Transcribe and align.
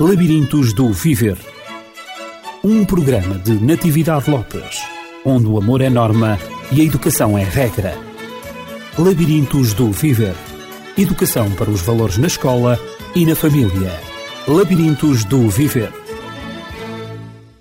Labirintos 0.00 0.72
do 0.72 0.90
Viver. 0.90 1.36
Um 2.64 2.82
programa 2.82 3.38
de 3.38 3.52
Natividade 3.62 4.30
Lopes, 4.30 4.80
onde 5.22 5.46
o 5.46 5.58
amor 5.58 5.82
é 5.82 5.90
norma 5.90 6.38
e 6.72 6.80
a 6.80 6.84
educação 6.84 7.36
é 7.36 7.44
regra. 7.44 7.94
Labirintos 8.98 9.74
do 9.74 9.92
Viver. 9.92 10.34
Educação 10.96 11.50
para 11.52 11.70
os 11.70 11.82
valores 11.82 12.16
na 12.16 12.26
escola 12.26 12.80
e 13.14 13.26
na 13.26 13.36
família. 13.36 13.92
Labirintos 14.48 15.24
do 15.24 15.50
Viver. 15.50 15.92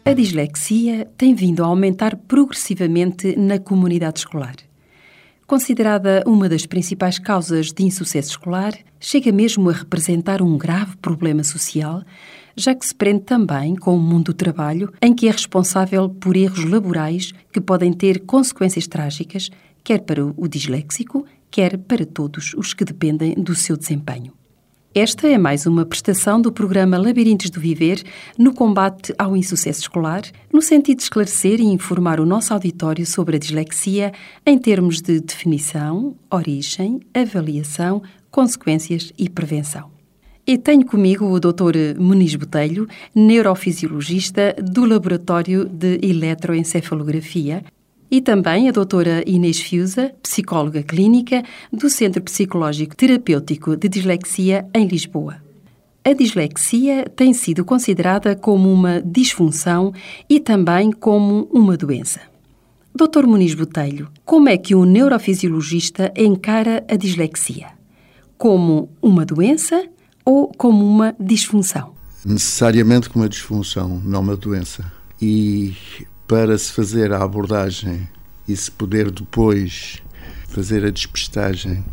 A 0.05 0.13
dislexia 0.13 1.05
tem 1.17 1.35
vindo 1.35 1.63
a 1.65 1.67
aumentar 1.67 2.15
progressivamente 2.15 3.37
na 3.37 3.59
comunidade 3.59 4.19
escolar. 4.19 4.55
Considerada 5.51 6.23
uma 6.25 6.47
das 6.47 6.65
principais 6.65 7.19
causas 7.19 7.73
de 7.73 7.83
insucesso 7.83 8.29
escolar, 8.29 8.71
chega 9.01 9.33
mesmo 9.33 9.69
a 9.69 9.73
representar 9.73 10.41
um 10.41 10.57
grave 10.57 10.95
problema 10.95 11.43
social, 11.43 12.03
já 12.55 12.73
que 12.73 12.85
se 12.85 12.95
prende 12.95 13.23
também 13.23 13.75
com 13.75 13.93
o 13.93 13.99
mundo 13.99 14.27
do 14.27 14.33
trabalho, 14.33 14.93
em 15.01 15.13
que 15.13 15.27
é 15.27 15.31
responsável 15.31 16.07
por 16.07 16.37
erros 16.37 16.63
laborais 16.63 17.33
que 17.51 17.59
podem 17.59 17.91
ter 17.91 18.21
consequências 18.21 18.87
trágicas, 18.87 19.49
quer 19.83 19.99
para 19.99 20.25
o 20.25 20.47
disléxico, 20.47 21.25
quer 21.51 21.77
para 21.77 22.05
todos 22.05 22.53
os 22.53 22.73
que 22.73 22.85
dependem 22.85 23.33
do 23.33 23.53
seu 23.53 23.75
desempenho. 23.75 24.31
Esta 24.93 25.25
é 25.29 25.37
mais 25.37 25.65
uma 25.65 25.85
prestação 25.85 26.41
do 26.41 26.51
programa 26.51 26.97
Labirintos 26.97 27.49
do 27.49 27.61
Viver 27.61 28.03
no 28.37 28.53
combate 28.53 29.13
ao 29.17 29.37
insucesso 29.37 29.79
escolar, 29.79 30.23
no 30.51 30.61
sentido 30.61 30.97
de 30.97 31.03
esclarecer 31.03 31.61
e 31.61 31.63
informar 31.63 32.19
o 32.19 32.25
nosso 32.25 32.53
auditório 32.53 33.05
sobre 33.05 33.37
a 33.37 33.39
dislexia 33.39 34.11
em 34.45 34.57
termos 34.57 35.01
de 35.01 35.21
definição, 35.21 36.13
origem, 36.29 36.99
avaliação, 37.13 38.03
consequências 38.29 39.13
e 39.17 39.29
prevenção. 39.29 39.89
E 40.45 40.57
tenho 40.57 40.85
comigo 40.85 41.23
o 41.23 41.39
Dr. 41.39 41.97
Muniz 41.97 42.35
Botelho, 42.35 42.85
neurofisiologista 43.15 44.53
do 44.61 44.83
Laboratório 44.83 45.69
de 45.69 45.99
Eletroencefalografia, 46.03 47.63
e 48.11 48.19
também 48.19 48.67
a 48.67 48.71
doutora 48.73 49.23
Inês 49.25 49.61
Fiusa, 49.61 50.11
psicóloga 50.21 50.83
clínica 50.83 51.43
do 51.71 51.89
Centro 51.89 52.21
Psicológico 52.21 52.95
Terapêutico 52.95 53.77
de 53.77 53.87
Dislexia 53.87 54.67
em 54.75 54.85
Lisboa. 54.85 55.37
A 56.03 56.13
dislexia 56.13 57.05
tem 57.15 57.33
sido 57.33 57.63
considerada 57.63 58.35
como 58.35 58.71
uma 58.71 59.01
disfunção 59.01 59.93
e 60.29 60.39
também 60.39 60.91
como 60.91 61.47
uma 61.53 61.77
doença. 61.77 62.19
Dr. 62.93 63.25
Muniz 63.25 63.53
Botelho, 63.53 64.09
como 64.25 64.49
é 64.49 64.57
que 64.57 64.75
um 64.75 64.83
neurofisiologista 64.83 66.11
encara 66.17 66.83
a 66.89 66.97
dislexia? 66.97 67.67
Como 68.37 68.89
uma 69.01 69.25
doença 69.25 69.87
ou 70.25 70.51
como 70.57 70.85
uma 70.85 71.15
disfunção? 71.17 71.93
Necessariamente 72.25 73.09
como 73.09 73.23
uma 73.23 73.29
disfunção, 73.29 74.01
não 74.03 74.19
uma 74.19 74.35
doença. 74.35 74.91
E 75.21 75.73
para 76.31 76.57
se 76.57 76.71
fazer 76.71 77.11
a 77.11 77.21
abordagem 77.21 78.07
e 78.47 78.55
se 78.55 78.71
poder 78.71 79.11
depois 79.11 80.01
fazer 80.47 80.85
a 80.85 80.89
despistagem 80.89 81.83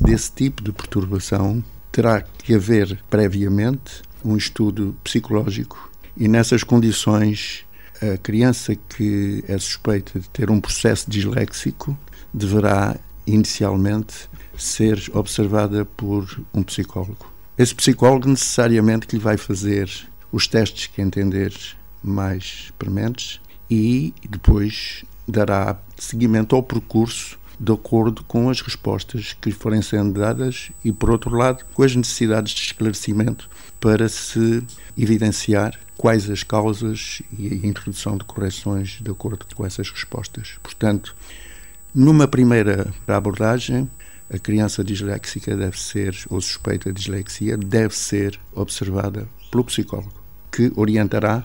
desse 0.00 0.32
tipo 0.32 0.62
de 0.62 0.72
perturbação, 0.72 1.62
terá 1.92 2.22
que 2.22 2.54
haver 2.54 2.98
previamente 3.10 4.00
um 4.24 4.34
estudo 4.34 4.96
psicológico 5.04 5.92
e 6.16 6.26
nessas 6.26 6.64
condições 6.64 7.66
a 8.00 8.16
criança 8.16 8.74
que 8.74 9.44
é 9.46 9.58
suspeita 9.58 10.18
de 10.18 10.30
ter 10.30 10.50
um 10.50 10.58
processo 10.58 11.10
disléxico 11.10 11.94
deverá 12.32 12.96
inicialmente 13.26 14.26
ser 14.56 15.10
observada 15.12 15.84
por 15.84 16.42
um 16.54 16.62
psicólogo. 16.62 17.30
Esse 17.58 17.74
psicólogo 17.74 18.26
necessariamente 18.26 19.06
que 19.06 19.16
lhe 19.16 19.22
vai 19.22 19.36
fazer 19.36 19.90
os 20.32 20.46
testes 20.46 20.86
que 20.86 21.02
entender 21.02 21.52
mais 22.02 22.72
prementes 22.78 23.38
e 23.74 24.12
depois 24.28 25.02
dará 25.26 25.78
seguimento 25.96 26.54
ao 26.54 26.62
percurso 26.62 27.38
de 27.58 27.72
acordo 27.72 28.22
com 28.24 28.50
as 28.50 28.60
respostas 28.60 29.34
que 29.40 29.50
forem 29.50 29.80
sendo 29.80 30.20
dadas 30.20 30.70
e, 30.84 30.92
por 30.92 31.10
outro 31.10 31.34
lado, 31.34 31.64
com 31.72 31.82
as 31.82 31.96
necessidades 31.96 32.52
de 32.52 32.60
esclarecimento 32.60 33.48
para 33.80 34.10
se 34.10 34.62
evidenciar 34.98 35.78
quais 35.96 36.28
as 36.28 36.42
causas 36.42 37.22
e 37.38 37.48
a 37.48 37.66
introdução 37.66 38.18
de 38.18 38.24
correções 38.24 38.98
de 39.00 39.10
acordo 39.10 39.46
com 39.54 39.64
essas 39.64 39.88
respostas. 39.88 40.58
Portanto, 40.62 41.16
numa 41.94 42.28
primeira 42.28 42.92
abordagem, 43.08 43.90
a 44.30 44.38
criança 44.38 44.84
disléxica 44.84 45.56
deve 45.56 45.80
ser, 45.80 46.14
ou 46.28 46.42
suspeita 46.42 46.92
de 46.92 47.00
dislexia, 47.00 47.56
deve 47.56 47.96
ser 47.96 48.38
observada 48.52 49.26
pelo 49.50 49.64
psicólogo, 49.64 50.22
que 50.50 50.70
orientará 50.76 51.42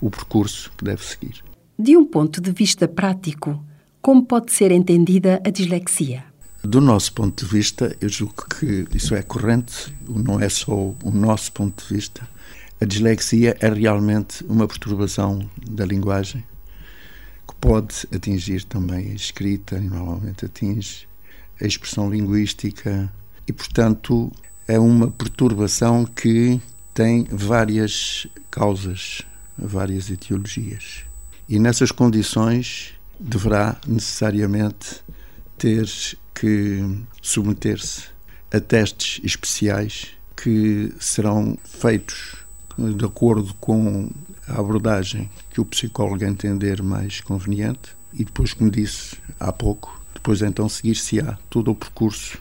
o 0.00 0.10
percurso 0.10 0.72
que 0.78 0.84
deve 0.84 1.04
seguir. 1.04 1.45
De 1.78 1.94
um 1.94 2.06
ponto 2.06 2.40
de 2.40 2.52
vista 2.52 2.88
prático, 2.88 3.62
como 4.00 4.24
pode 4.24 4.50
ser 4.50 4.72
entendida 4.72 5.42
a 5.44 5.50
dislexia? 5.50 6.24
Do 6.64 6.80
nosso 6.80 7.12
ponto 7.12 7.44
de 7.44 7.50
vista, 7.52 7.94
eu 8.00 8.08
julgo 8.08 8.46
que 8.48 8.86
isso 8.94 9.14
é 9.14 9.22
corrente, 9.22 9.94
não 10.08 10.40
é 10.40 10.48
só 10.48 10.74
o 10.74 11.10
nosso 11.12 11.52
ponto 11.52 11.86
de 11.86 11.94
vista. 11.94 12.26
A 12.80 12.86
dislexia 12.86 13.58
é 13.60 13.68
realmente 13.68 14.42
uma 14.44 14.66
perturbação 14.66 15.46
da 15.70 15.84
linguagem 15.84 16.42
que 17.46 17.54
pode 17.56 18.08
atingir 18.10 18.64
também 18.64 19.10
a 19.10 19.14
escrita, 19.14 19.76
e 19.76 19.82
normalmente 19.82 20.46
atinge 20.46 21.06
a 21.60 21.66
expressão 21.66 22.10
linguística, 22.10 23.12
e, 23.46 23.52
portanto, 23.52 24.32
é 24.66 24.78
uma 24.78 25.10
perturbação 25.10 26.06
que 26.06 26.58
tem 26.94 27.26
várias 27.30 28.26
causas, 28.50 29.20
várias 29.58 30.10
etiologias. 30.10 31.05
E 31.48 31.58
nessas 31.58 31.92
condições 31.92 32.94
deverá 33.20 33.76
necessariamente 33.86 35.02
ter 35.56 35.88
que 36.34 36.84
submeter-se 37.22 38.04
a 38.52 38.60
testes 38.60 39.24
especiais 39.24 40.08
que 40.36 40.92
serão 41.00 41.56
feitos 41.64 42.36
de 42.78 43.04
acordo 43.04 43.54
com 43.54 44.10
a 44.46 44.60
abordagem 44.60 45.30
que 45.50 45.60
o 45.60 45.64
psicólogo 45.64 46.24
entender 46.24 46.82
mais 46.82 47.20
conveniente. 47.20 47.96
E 48.12 48.24
depois, 48.24 48.52
como 48.52 48.70
disse 48.70 49.16
há 49.40 49.52
pouco, 49.52 50.00
depois 50.14 50.42
então 50.42 50.68
seguir-se-á 50.68 51.38
todo 51.48 51.70
o 51.70 51.74
percurso 51.74 52.38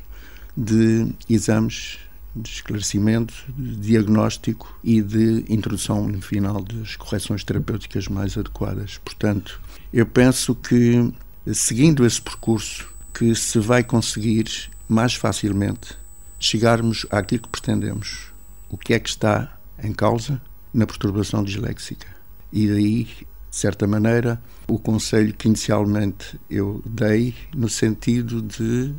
de 0.56 1.08
exames 1.30 2.00
de 2.36 2.50
esclarecimento, 2.50 3.34
de 3.58 3.76
diagnóstico 3.78 4.78
e 4.84 5.02
de 5.02 5.46
introdução 5.48 6.12
final 6.22 6.62
das 6.62 6.96
correções 6.96 7.44
terapêuticas 7.44 8.08
mais 8.08 8.38
adequadas. 8.38 8.98
Portanto, 8.98 9.60
eu 9.94 10.06
penso 10.06 10.54
que 10.54 11.14
seguindo 11.54 12.06
esse 12.06 12.22
percurso 12.22 12.94
que 13.14 13.34
se 13.34 13.60
vai 13.60 13.84
conseguir 13.84 14.70
mais 14.88 15.14
facilmente 15.14 15.98
chegarmos 16.38 17.06
àquilo 17.10 17.44
que 17.44 17.50
pretendemos. 17.50 18.34
O 18.70 18.78
que 18.78 18.94
é 18.94 19.00
que 19.00 19.10
está 19.10 19.58
em 19.82 19.94
causa 19.94 20.42
na 20.74 20.86
perturbação 20.86 21.44
disléxica? 21.44 22.08
E 22.52 22.68
daí, 22.68 23.04
de 23.06 23.26
certa 23.50 23.88
maneira, 23.88 24.42
o 24.68 24.78
conselho 24.78 25.34
que 25.34 25.48
inicialmente 25.48 26.40
eu 26.50 26.84
dei 26.86 27.34
no 27.56 27.70
sentido 27.70 28.42
de 28.42 28.94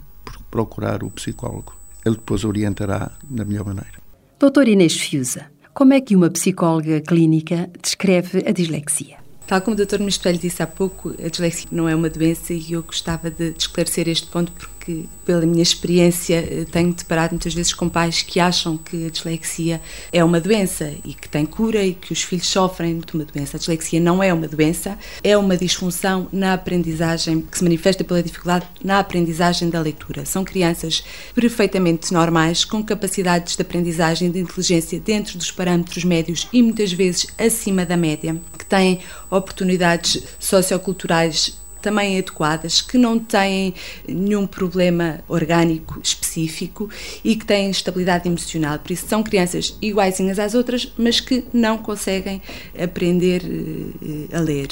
procurar 0.50 1.02
o 1.04 1.10
psicólogo 1.10 1.76
ele 2.06 2.16
depois 2.16 2.44
orientará 2.44 3.10
da 3.28 3.44
melhor 3.44 3.66
maneira. 3.66 3.98
Doutor 4.38 4.68
Inês 4.68 4.96
Fiusa, 4.96 5.46
como 5.74 5.92
é 5.92 6.00
que 6.00 6.14
uma 6.14 6.30
psicóloga 6.30 7.00
clínica 7.00 7.68
descreve 7.82 8.44
a 8.46 8.52
dislexia? 8.52 9.16
Tal 9.46 9.60
como 9.60 9.76
o 9.76 9.86
Dr. 9.86 10.00
Mistelho 10.00 10.38
disse 10.38 10.62
há 10.62 10.66
pouco, 10.66 11.14
a 11.22 11.28
dislexia 11.28 11.68
não 11.70 11.88
é 11.88 11.94
uma 11.94 12.08
doença 12.08 12.52
e 12.52 12.72
eu 12.72 12.82
gostava 12.82 13.30
de 13.30 13.54
esclarecer 13.56 14.08
este 14.08 14.26
ponto 14.26 14.52
porque, 14.52 14.75
pela 15.24 15.44
minha 15.44 15.62
experiência, 15.62 16.36
eh, 16.36 16.64
tenho 16.70 16.92
deparado 16.92 17.32
muitas 17.32 17.52
vezes 17.54 17.72
com 17.72 17.88
pais 17.88 18.22
que 18.22 18.38
acham 18.38 18.76
que 18.76 19.06
a 19.06 19.10
dislexia 19.10 19.80
é 20.12 20.22
uma 20.22 20.40
doença 20.40 20.92
e 21.04 21.14
que 21.14 21.28
tem 21.28 21.44
cura 21.44 21.84
e 21.84 21.94
que 21.94 22.12
os 22.12 22.22
filhos 22.22 22.46
sofrem 22.46 23.00
de 23.00 23.14
uma 23.14 23.24
doença. 23.24 23.56
A 23.56 23.58
dislexia 23.58 24.00
não 24.00 24.22
é 24.22 24.32
uma 24.32 24.46
doença, 24.46 24.98
é 25.22 25.36
uma 25.36 25.56
disfunção 25.56 26.28
na 26.32 26.54
aprendizagem 26.54 27.40
que 27.40 27.58
se 27.58 27.64
manifesta 27.64 28.04
pela 28.04 28.22
dificuldade 28.22 28.66
na 28.82 28.98
aprendizagem 28.98 29.68
da 29.68 29.80
leitura. 29.80 30.24
São 30.24 30.44
crianças 30.44 31.04
perfeitamente 31.34 32.12
normais, 32.12 32.64
com 32.64 32.82
capacidades 32.82 33.56
de 33.56 33.62
aprendizagem 33.62 34.30
de 34.30 34.40
inteligência 34.40 35.00
dentro 35.00 35.38
dos 35.38 35.50
parâmetros 35.50 36.04
médios 36.04 36.48
e 36.52 36.62
muitas 36.62 36.92
vezes 36.92 37.26
acima 37.38 37.84
da 37.84 37.96
média, 37.96 38.40
que 38.56 38.64
têm 38.64 39.00
oportunidades 39.30 40.22
socioculturais 40.38 41.65
também 41.86 42.18
adequadas, 42.18 42.80
que 42.80 42.98
não 42.98 43.16
têm 43.16 43.72
nenhum 44.08 44.44
problema 44.44 45.20
orgânico 45.28 46.00
específico 46.02 46.90
e 47.22 47.36
que 47.36 47.46
têm 47.46 47.70
estabilidade 47.70 48.26
emocional. 48.26 48.76
Por 48.80 48.90
isso, 48.90 49.06
são 49.06 49.22
crianças 49.22 49.76
iguaizinhas 49.80 50.40
às 50.40 50.52
outras, 50.52 50.92
mas 50.98 51.20
que 51.20 51.44
não 51.52 51.78
conseguem 51.78 52.42
aprender 52.76 53.42
eh, 53.44 54.36
a 54.36 54.40
ler. 54.40 54.66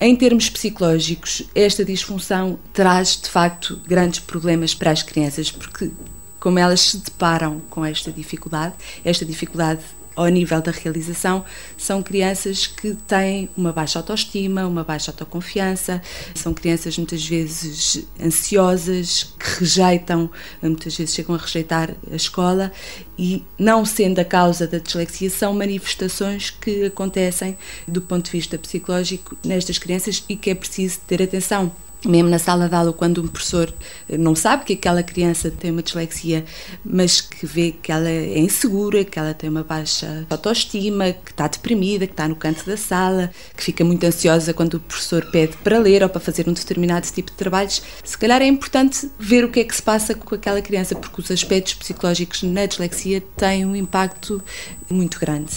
Em 0.00 0.16
termos 0.16 0.50
psicológicos, 0.50 1.44
esta 1.54 1.84
disfunção 1.84 2.58
traz 2.72 3.16
de 3.16 3.30
facto 3.30 3.80
grandes 3.86 4.18
problemas 4.18 4.74
para 4.74 4.90
as 4.90 5.04
crianças, 5.04 5.52
porque 5.52 5.92
como 6.40 6.58
elas 6.58 6.80
se 6.80 6.96
deparam 6.98 7.62
com 7.70 7.84
esta 7.84 8.10
dificuldade, 8.10 8.74
esta 9.04 9.24
dificuldade 9.24 9.82
ao 10.16 10.26
nível 10.28 10.60
da 10.62 10.72
realização, 10.72 11.44
são 11.76 12.02
crianças 12.02 12.66
que 12.66 12.94
têm 12.94 13.48
uma 13.56 13.72
baixa 13.72 13.98
autoestima, 13.98 14.66
uma 14.66 14.82
baixa 14.82 15.10
autoconfiança, 15.10 16.02
são 16.34 16.54
crianças 16.54 16.96
muitas 16.96 17.24
vezes 17.24 18.06
ansiosas, 18.20 19.34
que 19.38 19.60
rejeitam, 19.60 20.30
muitas 20.62 20.96
vezes 20.96 21.14
chegam 21.14 21.34
a 21.34 21.38
rejeitar 21.38 21.94
a 22.10 22.16
escola 22.16 22.72
e, 23.18 23.44
não 23.58 23.84
sendo 23.84 24.18
a 24.18 24.24
causa 24.24 24.66
da 24.66 24.78
dislexia, 24.78 25.28
são 25.28 25.52
manifestações 25.52 26.50
que 26.50 26.86
acontecem 26.86 27.56
do 27.86 28.00
ponto 28.00 28.24
de 28.24 28.32
vista 28.32 28.58
psicológico 28.58 29.36
nestas 29.44 29.78
crianças 29.78 30.24
e 30.28 30.34
que 30.34 30.50
é 30.50 30.54
preciso 30.54 31.00
ter 31.06 31.22
atenção 31.22 31.70
mesmo 32.04 32.28
na 32.28 32.38
sala 32.38 32.68
de 32.68 32.74
aula, 32.74 32.92
quando 32.92 33.22
um 33.22 33.26
professor 33.26 33.72
não 34.08 34.34
sabe 34.34 34.64
que 34.64 34.72
aquela 34.74 35.02
criança 35.02 35.50
tem 35.50 35.70
uma 35.70 35.82
dislexia, 35.82 36.44
mas 36.84 37.20
que 37.20 37.46
vê 37.46 37.72
que 37.72 37.90
ela 37.90 38.08
é 38.08 38.38
insegura, 38.38 39.04
que 39.04 39.18
ela 39.18 39.34
tem 39.34 39.48
uma 39.48 39.64
baixa 39.64 40.26
autoestima, 40.28 41.12
que 41.12 41.30
está 41.30 41.48
deprimida, 41.48 42.06
que 42.06 42.12
está 42.12 42.28
no 42.28 42.36
canto 42.36 42.64
da 42.66 42.76
sala, 42.76 43.30
que 43.56 43.64
fica 43.64 43.84
muito 43.84 44.04
ansiosa 44.04 44.52
quando 44.52 44.74
o 44.74 44.80
professor 44.80 45.24
pede 45.30 45.56
para 45.58 45.78
ler 45.78 46.02
ou 46.02 46.08
para 46.08 46.20
fazer 46.20 46.48
um 46.48 46.52
determinado 46.52 47.06
tipo 47.06 47.30
de 47.30 47.36
trabalhos, 47.36 47.82
se 48.04 48.16
calhar 48.16 48.42
é 48.42 48.46
importante 48.46 49.10
ver 49.18 49.44
o 49.44 49.50
que 49.50 49.60
é 49.60 49.64
que 49.64 49.74
se 49.74 49.82
passa 49.82 50.14
com 50.14 50.34
aquela 50.34 50.60
criança, 50.60 50.94
porque 50.94 51.20
os 51.20 51.30
aspectos 51.30 51.74
psicológicos 51.74 52.42
na 52.42 52.66
dislexia 52.66 53.22
têm 53.36 53.64
um 53.64 53.74
impacto 53.74 54.42
muito 54.90 55.18
grande. 55.18 55.52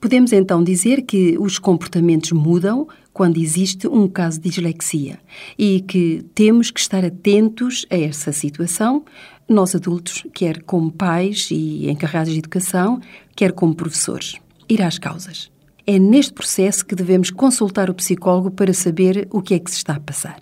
Podemos 0.00 0.32
então 0.32 0.62
dizer 0.62 1.02
que 1.02 1.38
os 1.38 1.58
comportamentos 1.58 2.30
mudam 2.32 2.86
quando 3.14 3.38
existe 3.38 3.86
um 3.86 4.08
caso 4.08 4.40
de 4.40 4.50
dislexia 4.50 5.20
e 5.56 5.80
que 5.80 6.26
temos 6.34 6.72
que 6.72 6.80
estar 6.80 7.04
atentos 7.04 7.86
a 7.88 7.96
essa 7.96 8.32
situação, 8.32 9.04
nós 9.48 9.74
adultos, 9.74 10.26
quer 10.34 10.62
como 10.64 10.90
pais 10.90 11.48
e 11.50 11.88
encarregados 11.88 12.32
de 12.32 12.40
educação, 12.40 13.00
quer 13.36 13.52
como 13.52 13.74
professores. 13.74 14.34
Ir 14.68 14.82
às 14.82 14.98
causas. 14.98 15.50
É 15.86 15.98
neste 15.98 16.32
processo 16.32 16.84
que 16.84 16.94
devemos 16.94 17.30
consultar 17.30 17.88
o 17.88 17.94
psicólogo 17.94 18.50
para 18.50 18.74
saber 18.74 19.28
o 19.30 19.40
que 19.40 19.54
é 19.54 19.58
que 19.60 19.70
se 19.70 19.76
está 19.76 19.94
a 19.94 20.00
passar. 20.00 20.40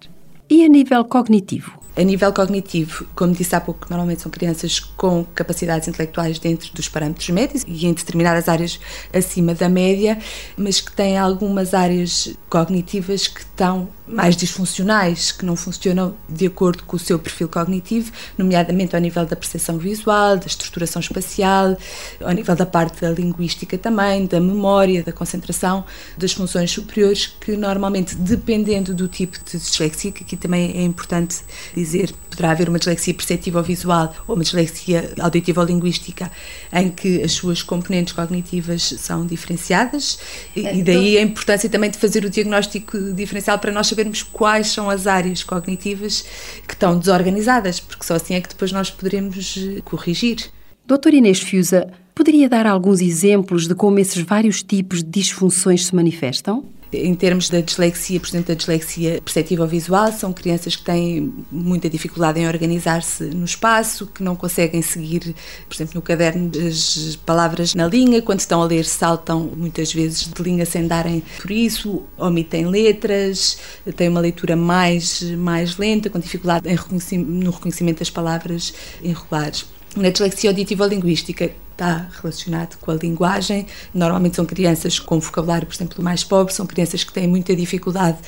E 0.48 0.64
a 0.64 0.68
nível 0.68 1.04
cognitivo? 1.04 1.81
A 1.94 2.02
nível 2.02 2.32
cognitivo, 2.32 3.06
como 3.14 3.34
disse 3.34 3.54
há 3.54 3.60
pouco, 3.60 3.86
normalmente 3.90 4.22
são 4.22 4.30
crianças 4.30 4.80
com 4.80 5.24
capacidades 5.34 5.86
intelectuais 5.86 6.38
dentro 6.38 6.72
dos 6.72 6.88
parâmetros 6.88 7.28
médios 7.28 7.64
e 7.66 7.86
em 7.86 7.92
determinadas 7.92 8.48
áreas 8.48 8.80
acima 9.12 9.54
da 9.54 9.68
média, 9.68 10.18
mas 10.56 10.80
que 10.80 10.90
têm 10.90 11.18
algumas 11.18 11.74
áreas 11.74 12.34
cognitivas 12.48 13.28
que 13.28 13.40
estão 13.40 13.90
mais 14.06 14.36
disfuncionais, 14.36 15.30
que 15.30 15.44
não 15.44 15.54
funcionam 15.54 16.16
de 16.28 16.46
acordo 16.46 16.82
com 16.84 16.96
o 16.96 16.98
seu 16.98 17.18
perfil 17.18 17.48
cognitivo, 17.48 18.10
nomeadamente 18.36 18.96
ao 18.96 19.00
nível 19.00 19.24
da 19.24 19.36
percepção 19.36 19.78
visual, 19.78 20.36
da 20.36 20.46
estruturação 20.46 21.00
espacial, 21.00 21.76
ao 22.20 22.32
nível 22.32 22.56
da 22.56 22.66
parte 22.66 23.00
da 23.00 23.10
linguística 23.10 23.78
também, 23.78 24.26
da 24.26 24.40
memória, 24.40 25.02
da 25.02 25.12
concentração, 25.12 25.84
das 26.16 26.32
funções 26.32 26.70
superiores, 26.70 27.26
que 27.26 27.56
normalmente, 27.56 28.16
dependendo 28.16 28.92
do 28.94 29.06
tipo 29.06 29.38
de 29.38 29.58
dislexia, 29.58 30.10
que 30.10 30.24
aqui 30.24 30.36
também 30.36 30.76
é 30.76 30.82
importante 30.82 31.38
dizer, 31.74 32.12
poderá 32.28 32.50
haver 32.50 32.68
uma 32.68 32.78
dislexia 32.78 33.14
perceptiva 33.14 33.58
ou 33.58 33.64
visual 33.64 34.14
ou 34.26 34.34
uma 34.34 34.42
dislexia 34.42 35.12
auditiva 35.20 35.60
ou 35.60 35.66
linguística, 35.66 36.30
em 36.72 36.90
que 36.90 37.22
as 37.22 37.32
suas 37.32 37.62
componentes 37.62 38.12
cognitivas 38.12 38.94
são 38.98 39.26
diferenciadas. 39.26 40.18
E 40.56 40.66
é, 40.66 40.82
daí 40.82 41.18
a 41.18 41.22
importância 41.22 41.68
também 41.68 41.90
de 41.90 41.98
fazer 41.98 42.24
o 42.24 42.30
diagnóstico 42.30 43.12
diferencial 43.12 43.58
para 43.58 43.70
nós 43.70 43.91
sabermos 43.92 44.22
quais 44.22 44.68
são 44.68 44.88
as 44.88 45.06
áreas 45.06 45.42
cognitivas 45.42 46.24
que 46.66 46.74
estão 46.74 46.98
desorganizadas, 46.98 47.78
porque 47.78 48.04
só 48.04 48.14
assim 48.14 48.34
é 48.34 48.40
que 48.40 48.48
depois 48.48 48.72
nós 48.72 48.90
poderemos 48.90 49.56
eh, 49.58 49.80
corrigir. 49.84 50.50
Doutora 50.86 51.14
Inês 51.14 51.40
Fiusa, 51.40 51.88
poderia 52.14 52.48
dar 52.48 52.66
alguns 52.66 53.00
exemplos 53.00 53.68
de 53.68 53.74
como 53.74 53.98
esses 53.98 54.22
vários 54.22 54.62
tipos 54.62 55.02
de 55.02 55.10
disfunções 55.10 55.86
se 55.86 55.94
manifestam? 55.94 56.64
Em 56.92 57.14
termos 57.14 57.48
da 57.48 57.60
dislexia, 57.60 58.20
por 58.20 58.28
exemplo, 58.28 58.48
da 58.48 58.54
dislexia 58.54 59.20
perceptiva 59.22 59.66
visual, 59.66 60.12
são 60.12 60.32
crianças 60.32 60.76
que 60.76 60.84
têm 60.84 61.32
muita 61.50 61.88
dificuldade 61.88 62.38
em 62.38 62.46
organizar-se 62.46 63.24
no 63.24 63.44
espaço, 63.44 64.06
que 64.06 64.22
não 64.22 64.36
conseguem 64.36 64.82
seguir, 64.82 65.34
por 65.68 65.74
exemplo, 65.74 65.94
no 65.94 66.02
caderno 66.02 66.50
as 66.68 67.16
palavras 67.24 67.74
na 67.74 67.86
linha, 67.86 68.20
quando 68.20 68.40
estão 68.40 68.60
a 68.60 68.66
ler 68.66 68.84
saltam 68.84 69.50
muitas 69.56 69.92
vezes 69.92 70.28
de 70.28 70.42
linha 70.42 70.66
sem 70.66 70.86
darem 70.86 71.22
por 71.40 71.50
isso, 71.50 72.02
omitem 72.18 72.66
letras, 72.66 73.58
têm 73.96 74.08
uma 74.08 74.20
leitura 74.20 74.54
mais, 74.54 75.22
mais 75.22 75.76
lenta, 75.76 76.10
com 76.10 76.18
dificuldade 76.18 76.68
no 77.16 77.50
reconhecimento 77.50 78.00
das 78.00 78.10
palavras 78.10 78.74
irregulares. 79.02 79.64
Na 79.94 80.08
dislexia 80.08 80.50
auditiva 80.50 80.86
linguística 80.86 81.50
está 81.70 82.08
relacionado 82.20 82.78
com 82.78 82.90
a 82.90 82.94
linguagem. 82.94 83.66
Normalmente 83.92 84.36
são 84.36 84.46
crianças 84.46 84.98
com 84.98 85.20
vocabulário, 85.20 85.66
por 85.66 85.74
exemplo, 85.74 86.02
mais 86.02 86.24
pobre, 86.24 86.54
são 86.54 86.66
crianças 86.66 87.04
que 87.04 87.12
têm 87.12 87.28
muita 87.28 87.54
dificuldade 87.54 88.18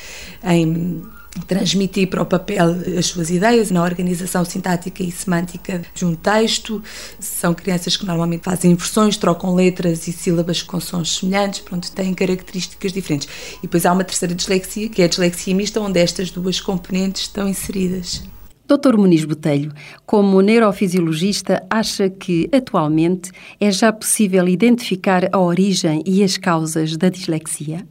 em 0.43 1.03
transmitir 1.49 2.09
para 2.09 2.23
o 2.23 2.27
papel 2.27 2.77
as 2.99 3.07
suas 3.07 3.31
ideias 3.31 3.71
na 3.71 3.83
organização 3.83 4.45
sintática 4.45 5.03
e 5.03 5.11
semântica 5.11 5.83
de 5.95 6.05
um 6.05 6.15
texto. 6.15 6.83
São 7.19 7.55
crianças 7.55 7.97
que 7.97 8.05
normalmente 8.05 8.45
fazem 8.45 8.73
inversões, 8.73 9.17
trocam 9.17 9.55
letras 9.55 10.07
e 10.07 10.13
sílabas 10.13 10.63
com 10.63 10.79
sons 10.79 11.17
semelhantes, 11.17 11.61
pronto, 11.61 11.91
têm 11.91 12.15
características 12.15 12.93
diferentes. 12.93 13.29
E 13.59 13.63
depois 13.63 13.85
há 13.87 13.93
uma 13.93 14.05
terceira 14.05 14.35
dislexia, 14.35 14.89
que 14.89 15.03
é 15.03 15.07
a 15.07 15.09
dislexia 15.09 15.55
mista, 15.55 15.81
onde 15.81 15.99
estas 15.99 16.31
duas 16.31 16.61
componentes 16.61 17.23
estão 17.23 17.49
inseridas. 17.49 18.23
Dr. 18.67 18.97
Muniz 18.97 19.25
Botelho, 19.25 19.73
como 20.07 20.41
neurofisiologista, 20.41 21.63
acha 21.69 22.09
que 22.09 22.49
atualmente 22.51 23.31
é 23.61 23.71
já 23.71 23.93
possível 23.93 24.49
identificar 24.49 25.29
a 25.33 25.39
origem 25.39 26.03
e 26.07 26.25
as 26.25 26.39
causas 26.39 26.97
da 26.97 27.11
dislexia? 27.11 27.87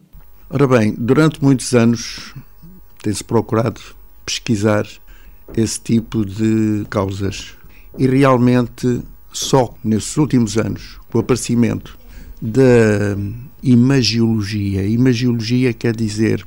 Ora 0.50 0.68
bem, 0.68 0.96
durante 0.98 1.44
muitos 1.44 1.74
anos 1.74 2.34
tem-se 3.04 3.24
procurado 3.24 3.80
pesquisar 4.26 4.88
esse 5.56 5.80
tipo 5.80 6.26
de 6.26 6.86
causas 6.90 7.56
e 7.98 8.08
realmente 8.08 9.02
só 9.32 9.74
nesses 9.84 10.18
últimos 10.18 10.58
anos, 10.58 11.00
com 11.12 11.20
o 11.20 11.22
aparecimento 11.22 11.98
da 12.42 13.16
imagiologia, 13.62 14.86
imagiologia 14.86 15.72
quer 15.72 15.96
dizer 15.96 16.44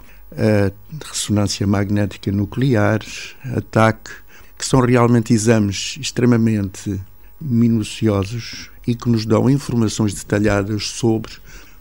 ressonância 1.05 1.67
magnética 1.67 2.33
nuclear, 2.33 3.01
a 3.45 3.61
TAC, 3.61 4.11
que 4.59 4.65
são 4.65 4.81
realmente 4.81 5.33
exames 5.33 5.97
extremamente 6.01 7.01
minuciosos 7.41 8.71
e 8.87 8.95
que 8.95 9.09
nos 9.09 9.27
dão 9.27 9.51
informações 9.51 10.15
detalhadas 10.15 10.89
sobre 10.89 11.33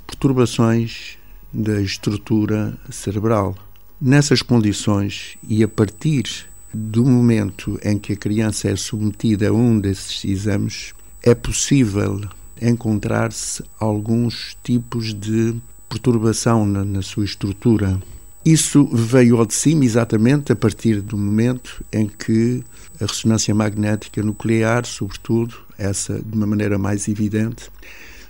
perturbações 0.06 1.18
da 1.52 1.82
estrutura 1.82 2.78
cerebral. 2.90 3.56
Nessas 4.02 4.42
condições 4.42 5.38
e 5.48 5.64
a 5.64 5.68
partir 5.68 6.48
do 6.74 7.06
momento 7.06 7.80
em 7.82 7.98
que 7.98 8.14
a 8.14 8.18
criança 8.18 8.70
é 8.70 8.76
submetida 8.76 9.48
a 9.48 9.54
um 9.54 9.80
desses 9.80 10.26
exames, 10.26 10.94
é 11.24 11.34
possível 11.34 12.22
encontrar-se 12.62 13.64
alguns 13.80 14.58
tipos 14.62 15.14
de 15.14 15.56
perturbação 15.88 16.66
na, 16.66 16.84
na 16.84 17.02
sua 17.02 17.24
estrutura 17.24 18.02
isso 18.46 18.86
veio 18.86 19.38
ao 19.38 19.46
de 19.46 19.56
cima 19.56 19.84
exatamente 19.84 20.52
a 20.52 20.56
partir 20.56 21.02
do 21.02 21.18
momento 21.18 21.84
em 21.92 22.08
que 22.08 22.64
a 23.02 23.06
ressonância 23.06 23.56
magnética 23.56 24.22
nuclear, 24.22 24.86
sobretudo, 24.86 25.56
essa 25.78 26.22
de 26.22 26.36
uma 26.36 26.46
maneira 26.46 26.78
mais 26.78 27.08
evidente, 27.08 27.72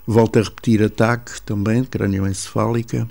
volta 0.07 0.39
a 0.39 0.43
repetir 0.43 0.81
a 0.81 0.89
TAC, 0.89 1.41
também, 1.41 1.83
cranioencefálica, 1.83 3.07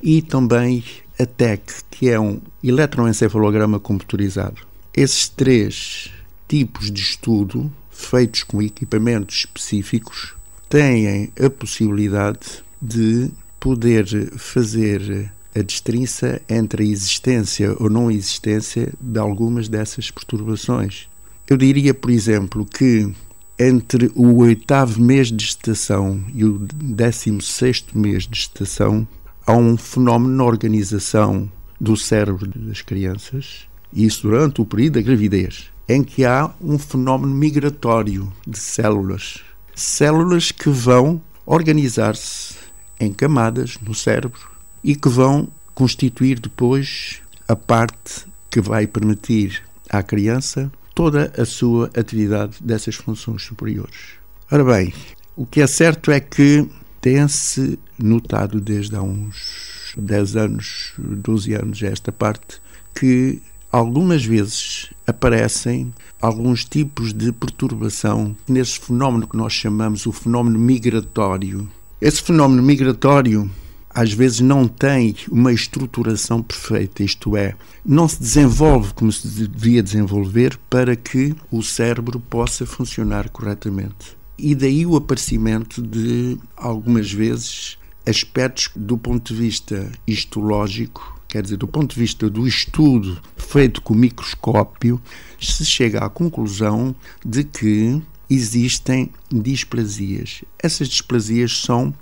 e 0.00 0.22
também 0.22 0.84
a 1.18 1.26
TEC, 1.26 1.62
que 1.90 2.08
é 2.08 2.20
um 2.20 2.40
eletroencefalograma 2.62 3.80
computurizado. 3.80 4.62
Esses 4.96 5.28
três 5.28 6.12
tipos 6.46 6.90
de 6.90 7.00
estudo, 7.00 7.72
feitos 7.90 8.44
com 8.44 8.62
equipamentos 8.62 9.38
específicos, 9.38 10.34
têm 10.68 11.32
a 11.40 11.50
possibilidade 11.50 12.62
de 12.80 13.30
poder 13.58 14.06
fazer 14.36 15.32
a 15.54 15.62
distinção 15.62 16.38
entre 16.48 16.82
a 16.82 16.86
existência 16.86 17.74
ou 17.78 17.88
não 17.88 18.10
existência 18.10 18.92
de 19.00 19.18
algumas 19.18 19.68
dessas 19.68 20.10
perturbações. 20.10 21.08
Eu 21.48 21.56
diria, 21.56 21.94
por 21.94 22.10
exemplo, 22.10 22.64
que 22.64 23.12
entre 23.58 24.10
o 24.14 24.38
oitavo 24.38 25.00
mês 25.00 25.30
de 25.30 25.44
gestação 25.44 26.22
e 26.34 26.44
o 26.44 26.58
décimo 26.58 27.40
sexto 27.40 27.96
mês 27.96 28.26
de 28.26 28.38
gestação 28.38 29.06
há 29.46 29.54
um 29.54 29.76
fenómeno 29.76 30.34
na 30.34 30.44
organização 30.44 31.50
do 31.80 31.96
cérebro 31.96 32.46
das 32.46 32.80
crianças, 32.82 33.68
e 33.92 34.06
isso 34.06 34.22
durante 34.22 34.60
o 34.60 34.64
período 34.64 34.94
da 34.94 35.02
gravidez, 35.02 35.70
em 35.88 36.02
que 36.02 36.24
há 36.24 36.50
um 36.60 36.78
fenómeno 36.78 37.34
migratório 37.34 38.32
de 38.46 38.58
células. 38.58 39.42
Células 39.74 40.50
que 40.50 40.70
vão 40.70 41.20
organizar-se 41.44 42.54
em 42.98 43.12
camadas 43.12 43.76
no 43.82 43.94
cérebro 43.94 44.53
e 44.84 44.94
que 44.94 45.08
vão 45.08 45.48
constituir 45.74 46.38
depois 46.38 47.22
a 47.48 47.56
parte 47.56 48.26
que 48.50 48.60
vai 48.60 48.86
permitir 48.86 49.62
à 49.88 50.02
criança 50.02 50.70
toda 50.94 51.32
a 51.36 51.44
sua 51.44 51.90
atividade 51.96 52.58
dessas 52.60 52.94
funções 52.94 53.42
superiores. 53.42 54.18
Ora 54.52 54.62
bem, 54.62 54.92
o 55.34 55.44
que 55.44 55.60
é 55.60 55.66
certo 55.66 56.12
é 56.12 56.20
que 56.20 56.68
tem-se 57.00 57.78
notado 57.98 58.60
desde 58.60 58.94
há 58.94 59.02
uns 59.02 59.94
10 59.96 60.36
anos, 60.36 60.92
12 60.98 61.54
anos, 61.54 61.82
esta 61.82 62.12
parte, 62.12 62.60
que 62.94 63.42
algumas 63.72 64.24
vezes 64.24 64.90
aparecem 65.06 65.92
alguns 66.20 66.64
tipos 66.64 67.12
de 67.12 67.32
perturbação 67.32 68.36
nesse 68.48 68.78
fenómeno 68.78 69.26
que 69.26 69.36
nós 69.36 69.52
chamamos 69.52 70.06
o 70.06 70.12
fenómeno 70.12 70.58
migratório. 70.58 71.68
Esse 72.00 72.22
fenómeno 72.22 72.62
migratório 72.62 73.50
às 73.94 74.12
vezes 74.12 74.40
não 74.40 74.66
tem 74.66 75.14
uma 75.30 75.52
estruturação 75.52 76.42
perfeita, 76.42 77.04
isto 77.04 77.36
é, 77.36 77.54
não 77.86 78.08
se 78.08 78.20
desenvolve 78.20 78.92
como 78.92 79.12
se 79.12 79.28
devia 79.46 79.82
desenvolver 79.82 80.58
para 80.68 80.96
que 80.96 81.34
o 81.50 81.62
cérebro 81.62 82.18
possa 82.18 82.66
funcionar 82.66 83.28
corretamente. 83.28 84.16
E 84.36 84.54
daí 84.54 84.84
o 84.84 84.96
aparecimento 84.96 85.80
de, 85.80 86.36
algumas 86.56 87.12
vezes, 87.12 87.78
aspectos 88.04 88.70
do 88.74 88.98
ponto 88.98 89.32
de 89.32 89.40
vista 89.40 89.92
histológico, 90.06 91.20
quer 91.28 91.42
dizer, 91.42 91.56
do 91.56 91.68
ponto 91.68 91.94
de 91.94 92.00
vista 92.00 92.28
do 92.28 92.48
estudo 92.48 93.20
feito 93.36 93.80
com 93.80 93.94
microscópio, 93.94 95.00
se 95.40 95.64
chega 95.64 96.00
à 96.04 96.08
conclusão 96.08 96.94
de 97.24 97.44
que 97.44 98.02
existem 98.28 99.10
displasias. 99.30 100.42
Essas 100.60 100.88
displasias 100.88 101.60
são 101.60 101.94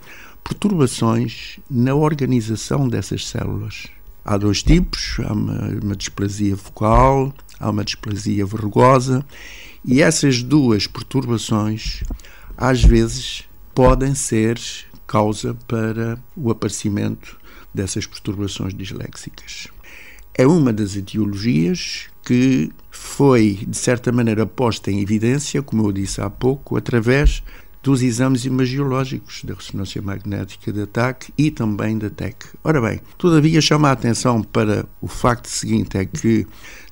perturbações 0.44 1.58
na 1.70 1.94
organização 1.94 2.88
dessas 2.88 3.28
células. 3.28 3.86
Há 4.24 4.36
dois 4.36 4.62
tipos: 4.62 5.16
há 5.20 5.32
uma, 5.32 5.68
uma 5.82 5.96
displasia 5.96 6.56
focal, 6.56 7.32
há 7.58 7.70
uma 7.70 7.84
displasia 7.84 8.44
verrugosa, 8.46 9.24
e 9.84 10.00
essas 10.02 10.42
duas 10.42 10.86
perturbações, 10.86 12.02
às 12.56 12.82
vezes, 12.82 13.44
podem 13.74 14.14
ser 14.14 14.58
causa 15.06 15.56
para 15.66 16.18
o 16.36 16.50
aparecimento 16.50 17.38
dessas 17.74 18.06
perturbações 18.06 18.74
disléxicas. 18.74 19.68
É 20.34 20.46
uma 20.46 20.72
das 20.72 20.96
etiologias 20.96 22.06
que 22.24 22.70
foi, 22.90 23.64
de 23.66 23.76
certa 23.76 24.12
maneira, 24.12 24.46
posta 24.46 24.90
em 24.90 25.00
evidência, 25.00 25.62
como 25.62 25.86
eu 25.86 25.92
disse 25.92 26.20
há 26.20 26.30
pouco, 26.30 26.76
através 26.76 27.42
dos 27.82 28.00
exames 28.02 28.44
imagiológicos 28.44 29.42
da 29.44 29.54
ressonância 29.54 30.00
magnética 30.00 30.72
de 30.72 30.82
ataque 30.82 31.32
e 31.36 31.50
também 31.50 31.98
da 31.98 32.08
TEC. 32.08 32.46
Ora 32.62 32.80
bem, 32.80 33.00
todavia 33.18 33.60
chama 33.60 33.88
a 33.88 33.92
atenção 33.92 34.42
para 34.42 34.86
o 35.00 35.08
facto 35.08 35.46
seguinte, 35.46 35.98
é 35.98 36.04
que 36.04 36.46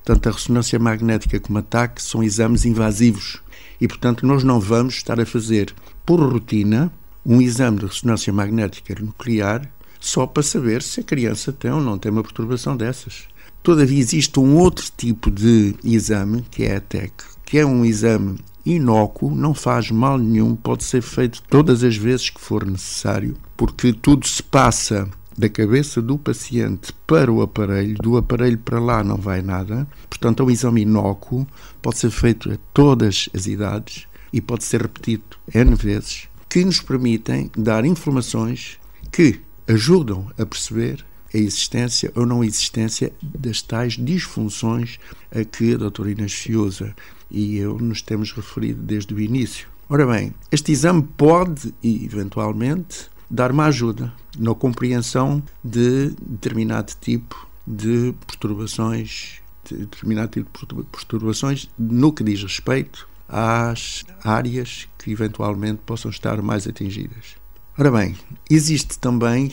tanto 0.05 0.29
a 0.29 0.33
ressonância 0.33 0.79
magnética 0.79 1.39
como 1.39 1.59
a 1.59 1.63
TAC 1.63 2.03
são 2.03 2.23
exames 2.23 2.65
invasivos 2.65 3.41
e, 3.81 3.87
portanto, 3.87 4.27
nós 4.27 4.43
não 4.43 4.59
vamos 4.59 4.95
estar 4.95 5.21
a 5.21 5.27
fazer, 5.27 5.73
por 6.05 6.21
rotina, 6.21 6.93
um 7.25 7.41
exame 7.41 7.79
de 7.79 7.87
ressonância 7.87 8.33
magnética 8.33 8.95
nuclear 9.01 9.71
só 10.01 10.27
para 10.27 10.43
saber 10.43 10.83
se 10.83 11.01
a 11.01 11.05
criança 11.05 11.53
tem 11.53 11.71
ou 11.71 11.81
não 11.81 11.99
tem 11.99 12.11
uma 12.11 12.23
perturbação 12.23 12.77
dessas. 12.77 13.29
Todavia, 13.63 13.99
existe 13.99 14.41
um 14.41 14.57
outro 14.57 14.87
tipo 14.97 15.31
de 15.31 15.75
exame, 15.85 16.43
que 16.51 16.65
é 16.65 16.77
a 16.77 16.81
TEC, 16.81 17.13
que 17.45 17.59
é 17.59 17.67
um 17.67 17.85
exame 17.85 18.39
inócuo, 18.65 19.35
não 19.35 19.55
faz 19.55 19.91
mal 19.91 20.19
nenhum, 20.19 20.55
pode 20.55 20.85
ser 20.85 21.03
feito 21.03 21.43
todas 21.43 21.83
as 21.83 21.97
vezes 21.97 22.31
que 22.31 22.41
for 22.41 22.67
necessário, 22.67 23.37
porque 23.57 23.93
tudo 23.93 24.27
se 24.27 24.43
passa 24.43 25.09
da 25.37 25.49
cabeça 25.49 26.03
do 26.03 26.19
paciente 26.19 26.93
para 27.07 27.33
o 27.33 27.41
aparelho, 27.41 27.97
do 27.97 28.17
aparelho 28.17 28.59
para 28.59 28.79
lá 28.79 29.03
não 29.03 29.17
vai 29.17 29.41
nada. 29.41 29.89
Portanto, 30.09 30.43
é 30.43 30.47
um 30.47 30.51
exame 30.51 30.83
inócuo, 30.83 31.47
pode 31.81 31.99
ser 31.99 32.11
feito 32.11 32.53
a 32.53 32.59
todas 32.75 33.29
as 33.35 33.47
idades 33.47 34.07
e 34.33 34.41
pode 34.41 34.65
ser 34.65 34.83
repetido 34.83 35.25
N 35.55 35.75
vezes, 35.75 36.29
que 36.49 36.65
nos 36.65 36.81
permitem 36.81 37.51
dar 37.57 37.85
informações 37.85 38.79
que 39.11 39.41
ajudam 39.67 40.31
a 40.39 40.45
perceber 40.45 41.05
a 41.33 41.39
existência 41.39 42.13
ou 42.15 42.27
não 42.27 42.45
existência 42.45 43.13
das 43.23 43.63
tais 43.63 43.95
disfunções 43.95 44.99
a 45.31 45.45
que 45.45 45.75
a 45.75 45.79
doutora 45.79 46.11
Inês 46.11 46.33
Fiosa 46.33 46.95
e 47.31 47.57
eu 47.57 47.79
nos 47.79 48.03
temos 48.03 48.33
referido 48.33 48.83
desde 48.83 49.15
o 49.15 49.21
início. 49.21 49.69
Ora 49.89 50.07
bem, 50.07 50.35
este 50.51 50.73
exame 50.73 51.03
pode, 51.03 51.75
eventualmente, 51.83 53.09
dar 53.29 53.53
uma 53.53 53.67
ajuda 53.67 54.13
na 54.39 54.55
compreensão 54.55 55.43
de 55.65 56.11
determinado 56.21 56.93
tipo 57.01 57.49
de 57.67 58.15
perturbações, 58.27 59.41
de 59.65 59.79
determinado 59.79 60.33
tipo 60.33 60.67
de 60.67 60.85
perturbações 60.85 61.69
no 61.79 62.13
que 62.13 62.25
diz 62.25 62.43
respeito 62.43 63.09
às 63.29 64.05
áreas 64.25 64.89
que 64.99 65.13
eventualmente 65.13 65.81
possam 65.87 66.11
estar 66.11 66.43
mais 66.43 66.67
atingidas. 66.67 67.37
Ora 67.79 67.91
bem, 67.91 68.17
existe 68.51 68.99
também 68.99 69.53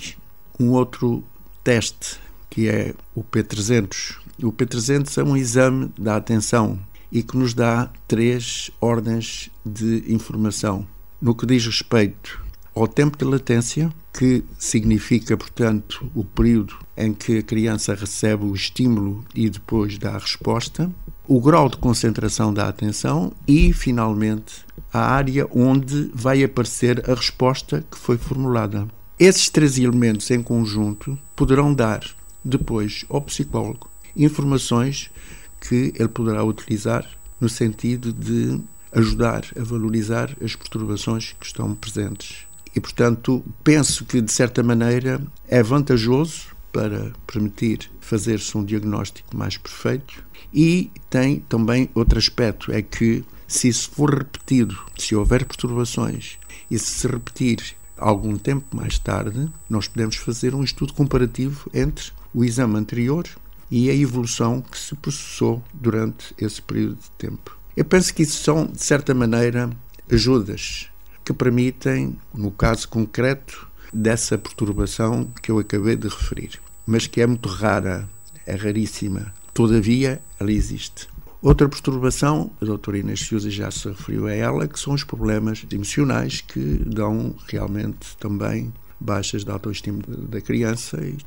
um 0.60 0.72
outro 0.72 1.24
teste 1.64 2.20
que 2.50 2.68
é 2.68 2.94
o 3.14 3.24
P300. 3.24 4.18
O 4.42 4.52
P300 4.52 5.18
é 5.18 5.24
um 5.24 5.38
exame 5.38 5.92
da 5.98 6.16
atenção 6.16 6.80
e 7.12 7.24
que 7.24 7.38
nos 7.38 7.54
dá 7.54 7.90
três 8.08 8.72
ordens 8.80 9.50
de 9.66 10.04
informação. 10.08 10.86
No 11.22 11.34
que 11.36 11.46
diz 11.46 11.66
respeito 11.66 12.46
ao 12.76 12.88
tempo 12.88 13.18
de 13.18 13.26
latência, 13.26 13.92
que 14.14 14.44
significa, 14.58 15.36
portanto, 15.36 16.12
o 16.14 16.24
período 16.24 16.76
em 16.96 17.14
que 17.14 17.40
a 17.40 17.44
criança 17.44 17.96
recebe 17.96 18.46
o 18.46 18.54
estímulo 18.54 19.26
e 19.34 19.50
depois 19.50 19.98
dá 19.98 20.12
a 20.12 20.20
resposta, 20.20 20.92
o 21.28 21.42
grau 21.42 21.70
de 21.70 21.78
concentração 21.78 22.54
da 22.54 22.68
atenção 22.68 23.34
e, 23.48 23.74
finalmente, 23.74 24.66
a 24.94 25.00
área 25.00 25.48
onde 25.52 26.10
vai 26.14 26.44
aparecer 26.44 27.10
a 27.10 27.14
resposta 27.14 27.84
que 27.92 27.98
foi 27.98 28.18
formulada. 28.18 28.88
Esses 29.20 29.50
três 29.50 29.78
elementos 29.78 30.30
em 30.30 30.42
conjunto 30.42 31.18
poderão 31.36 31.74
dar 31.74 32.02
depois 32.44 33.06
ao 33.10 33.22
psicólogo 33.22 33.90
informações 34.16 35.12
que 35.60 35.94
ele 35.96 36.08
poderá 36.08 36.44
utilizar 36.44 37.08
no 37.40 37.50
sentido 37.50 38.12
de 38.12 38.60
ajudar 38.92 39.46
a 39.60 39.64
valorizar 39.64 40.36
as 40.44 40.56
perturbações 40.56 41.36
que 41.40 41.46
estão 41.46 41.76
presentes. 41.76 42.48
E, 42.76 42.80
portanto, 42.80 43.44
penso 43.64 44.06
que, 44.06 44.22
de 44.22 44.32
certa 44.32 44.62
maneira, 44.64 45.22
é 45.48 45.62
vantajoso 45.62 46.56
para 46.72 47.12
permitir 47.26 47.90
fazer-se 48.00 48.58
um 48.58 48.64
diagnóstico 48.64 49.36
mais 49.36 49.58
perfeito 49.58 50.24
e 50.54 50.92
tem 51.10 51.40
também 51.40 51.90
outro 51.96 52.20
aspecto, 52.20 52.72
é 52.72 52.82
que 52.82 53.24
se 53.48 53.68
isso 53.68 53.90
for 53.92 54.14
repetido, 54.14 54.78
se 54.98 55.16
houver 55.16 55.46
perturbações 55.46 56.38
e 56.70 56.78
se 56.78 56.86
se 56.86 57.08
repetir 57.08 57.76
algum 57.98 58.38
tempo 58.38 58.76
mais 58.76 59.00
tarde, 59.00 59.50
nós 59.70 59.88
podemos 59.88 60.18
fazer 60.18 60.54
um 60.54 60.64
estudo 60.64 60.94
comparativo 60.94 61.70
entre 61.74 62.12
o 62.34 62.44
exame 62.44 62.78
anterior 62.78 63.28
e 63.70 63.90
a 63.90 63.94
evolução 63.94 64.62
que 64.62 64.78
se 64.78 64.96
processou 64.96 65.64
durante 65.74 66.34
esse 66.38 66.62
período 66.62 66.96
de 66.96 67.12
tempo. 67.18 67.58
Eu 67.76 67.86
penso 67.86 68.14
que 68.14 68.24
isso 68.24 68.44
são, 68.44 68.66
de 68.66 68.84
certa 68.84 69.14
maneira, 69.14 69.70
ajudas 70.12 70.90
que 71.24 71.34
permitem, 71.34 72.18
no 72.34 72.52
caso 72.52 72.88
concreto 72.88 73.68
dessa 73.94 74.38
perturbação 74.38 75.28
que 75.42 75.52
eu 75.52 75.60
acabei 75.60 75.96
de 75.96 76.08
referir, 76.08 76.60
mas 76.86 77.06
que 77.06 77.22
é 77.22 77.28
muito 77.28 77.50
rara, 77.50 78.10
é 78.46 78.56
raríssima. 78.56 79.34
Todavia, 79.54 80.22
ela 80.40 80.52
existe. 80.52 81.10
Outra 81.42 81.70
perturbação, 81.70 82.52
a 82.62 82.66
doutora 82.66 82.98
Inês 82.98 83.20
Sousa 83.20 83.50
já 83.50 83.70
se 83.70 83.88
referiu 83.88 84.28
a 84.28 84.34
ela, 84.34 84.68
que 84.68 84.80
são 84.80 84.94
os 84.94 85.04
problemas 85.04 85.66
emocionais 85.72 86.42
que 86.42 86.60
dão 86.86 87.36
realmente 87.48 88.18
também 88.18 88.74
baixas 89.00 89.44
de 89.44 89.52
autoestima 89.52 90.00
da 90.08 90.42
criança 90.42 90.98
e 91.04 91.18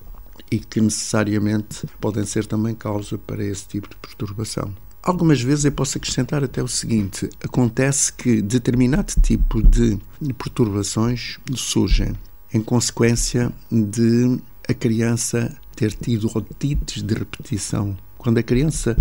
e 0.50 0.58
que 0.58 0.80
necessariamente 0.80 1.86
podem 2.00 2.24
ser 2.24 2.46
também 2.46 2.74
causa 2.74 3.18
para 3.18 3.44
esse 3.44 3.66
tipo 3.66 3.88
de 3.88 3.96
perturbação. 3.96 4.74
Algumas 5.02 5.40
vezes 5.40 5.64
eu 5.64 5.72
posso 5.72 5.96
acrescentar 5.96 6.44
até 6.44 6.62
o 6.62 6.68
seguinte: 6.68 7.28
acontece 7.42 8.12
que 8.12 8.42
determinado 8.42 9.14
tipo 9.22 9.62
de 9.62 9.98
perturbações 10.36 11.38
surgem 11.54 12.12
em 12.52 12.60
consequência 12.60 13.50
de 13.70 14.38
a 14.68 14.74
criança 14.74 15.56
ter 15.74 15.92
tido 15.92 16.30
otites 16.34 17.02
de 17.02 17.14
repetição. 17.14 17.96
Quando 18.18 18.38
a 18.38 18.42
criança 18.42 18.96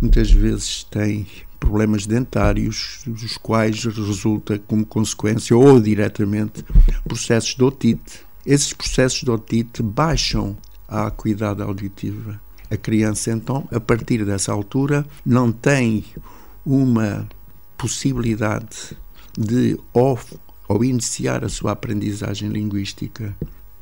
muitas 0.00 0.30
vezes 0.30 0.84
tem 0.84 1.26
problemas 1.58 2.06
dentários, 2.06 3.02
dos 3.06 3.36
quais 3.36 3.84
resulta 3.84 4.58
como 4.58 4.84
consequência 4.84 5.56
ou 5.56 5.80
diretamente 5.80 6.64
processos 7.04 7.54
de 7.54 7.64
otite. 7.64 8.20
Esses 8.44 8.72
processos 8.72 9.20
de 9.20 9.30
otite 9.30 9.82
baixam 9.82 10.56
à 10.92 11.06
acuidade 11.06 11.62
auditiva. 11.62 12.38
A 12.70 12.76
criança, 12.76 13.30
então, 13.30 13.66
a 13.72 13.80
partir 13.80 14.24
dessa 14.24 14.52
altura, 14.52 15.06
não 15.24 15.50
tem 15.50 16.04
uma 16.64 17.26
possibilidade 17.78 18.96
de, 19.36 19.78
ao, 19.94 20.18
ao 20.68 20.84
iniciar 20.84 21.44
a 21.44 21.48
sua 21.48 21.72
aprendizagem 21.72 22.50
linguística, 22.50 23.34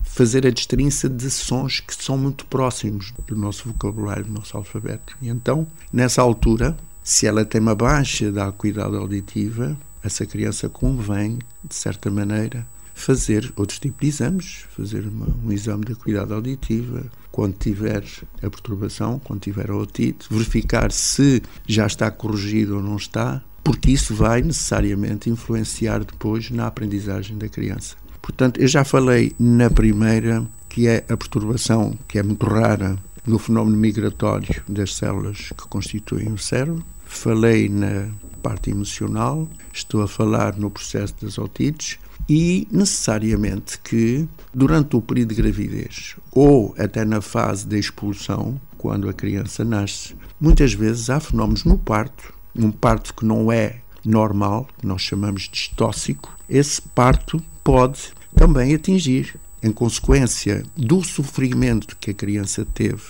fazer 0.02 0.47
a 0.47 0.50
distinção 0.50 1.14
de 1.14 1.31
sons 1.31 1.81
que 1.81 1.95
são 1.95 2.17
muito 2.17 2.47
próximos 2.47 3.12
do 3.26 3.37
nosso 3.37 3.69
vocabulário, 3.69 4.25
do 4.25 4.33
nosso 4.33 4.57
alfabeto. 4.57 5.17
E 5.21 5.29
então, 5.29 5.67
nessa 5.93 6.23
altura, 6.23 6.76
se 7.02 7.26
ela 7.26 7.45
tem 7.45 7.61
uma 7.61 7.75
baixa 7.75 8.31
da 8.31 8.47
acuidade 8.47 8.97
auditiva, 8.97 9.76
essa 10.02 10.25
criança 10.25 10.69
convém, 10.69 11.38
de 11.62 11.75
certa 11.75 12.11
maneira, 12.11 12.67
fazer 13.00 13.52
outros 13.57 13.78
tipos 13.78 14.00
de 14.00 14.09
exames, 14.09 14.64
fazer 14.76 15.07
uma, 15.07 15.26
um 15.45 15.50
exame 15.50 15.85
de 15.85 15.92
acuidade 15.92 16.33
auditiva, 16.33 17.04
quando 17.30 17.54
tiver 17.54 18.04
a 18.37 18.50
perturbação, 18.50 19.19
quando 19.19 19.40
tiver 19.40 19.71
a 19.71 19.76
otite, 19.76 20.26
verificar 20.30 20.92
se 20.92 21.42
já 21.66 21.87
está 21.87 22.11
corrigido 22.11 22.76
ou 22.76 22.83
não 22.83 22.97
está, 22.97 23.42
porque 23.64 23.90
isso 23.90 24.14
vai 24.14 24.42
necessariamente 24.42 25.30
influenciar 25.30 26.04
depois 26.04 26.50
na 26.50 26.66
aprendizagem 26.66 27.38
da 27.38 27.49
criança. 27.49 27.97
Portanto, 28.21 28.61
eu 28.61 28.69
já 28.69 28.85
falei 28.85 29.33
na 29.38 29.71
primeira, 29.71 30.47
que 30.69 30.87
é 30.87 30.99
a 31.09 31.16
perturbação, 31.16 31.99
que 32.07 32.19
é 32.19 32.23
muito 32.23 32.47
rara, 32.47 32.99
do 33.26 33.38
fenómeno 33.38 33.76
migratório 33.76 34.62
das 34.69 34.95
células 34.95 35.50
que 35.57 35.69
constituem 35.69 36.33
o 36.33 36.38
cérebro. 36.38 36.85
Falei 37.04 37.69
na 37.69 38.09
parte 38.42 38.71
emocional, 38.71 39.49
estou 39.73 40.02
a 40.02 40.09
falar 40.09 40.57
no 40.57 40.71
processo 40.71 41.14
das 41.21 41.38
otites 41.38 41.99
e 42.30 42.68
necessariamente 42.70 43.76
que 43.80 44.28
durante 44.54 44.94
o 44.94 45.02
período 45.02 45.30
de 45.30 45.42
gravidez 45.42 46.14
ou 46.30 46.72
até 46.78 47.04
na 47.04 47.20
fase 47.20 47.66
da 47.66 47.76
expulsão, 47.76 48.60
quando 48.78 49.08
a 49.08 49.12
criança 49.12 49.64
nasce, 49.64 50.14
muitas 50.40 50.72
vezes 50.72 51.10
há 51.10 51.18
fenómenos 51.18 51.64
no 51.64 51.76
parto, 51.76 52.32
um 52.54 52.70
parto 52.70 53.12
que 53.14 53.25
não 53.25 53.50
é 53.50 53.80
normal, 54.04 54.68
que 54.78 54.87
nós 54.87 55.02
chamamos 55.02 55.49
de 55.49 55.56
estóxico, 55.56 56.38
esse 56.49 56.80
parto 56.80 57.42
pode 57.64 58.12
também 58.32 58.76
atingir, 58.76 59.34
em 59.60 59.72
consequência 59.72 60.62
do 60.76 61.02
sofrimento 61.02 61.96
que 61.96 62.12
a 62.12 62.14
criança 62.14 62.64
teve 62.64 63.02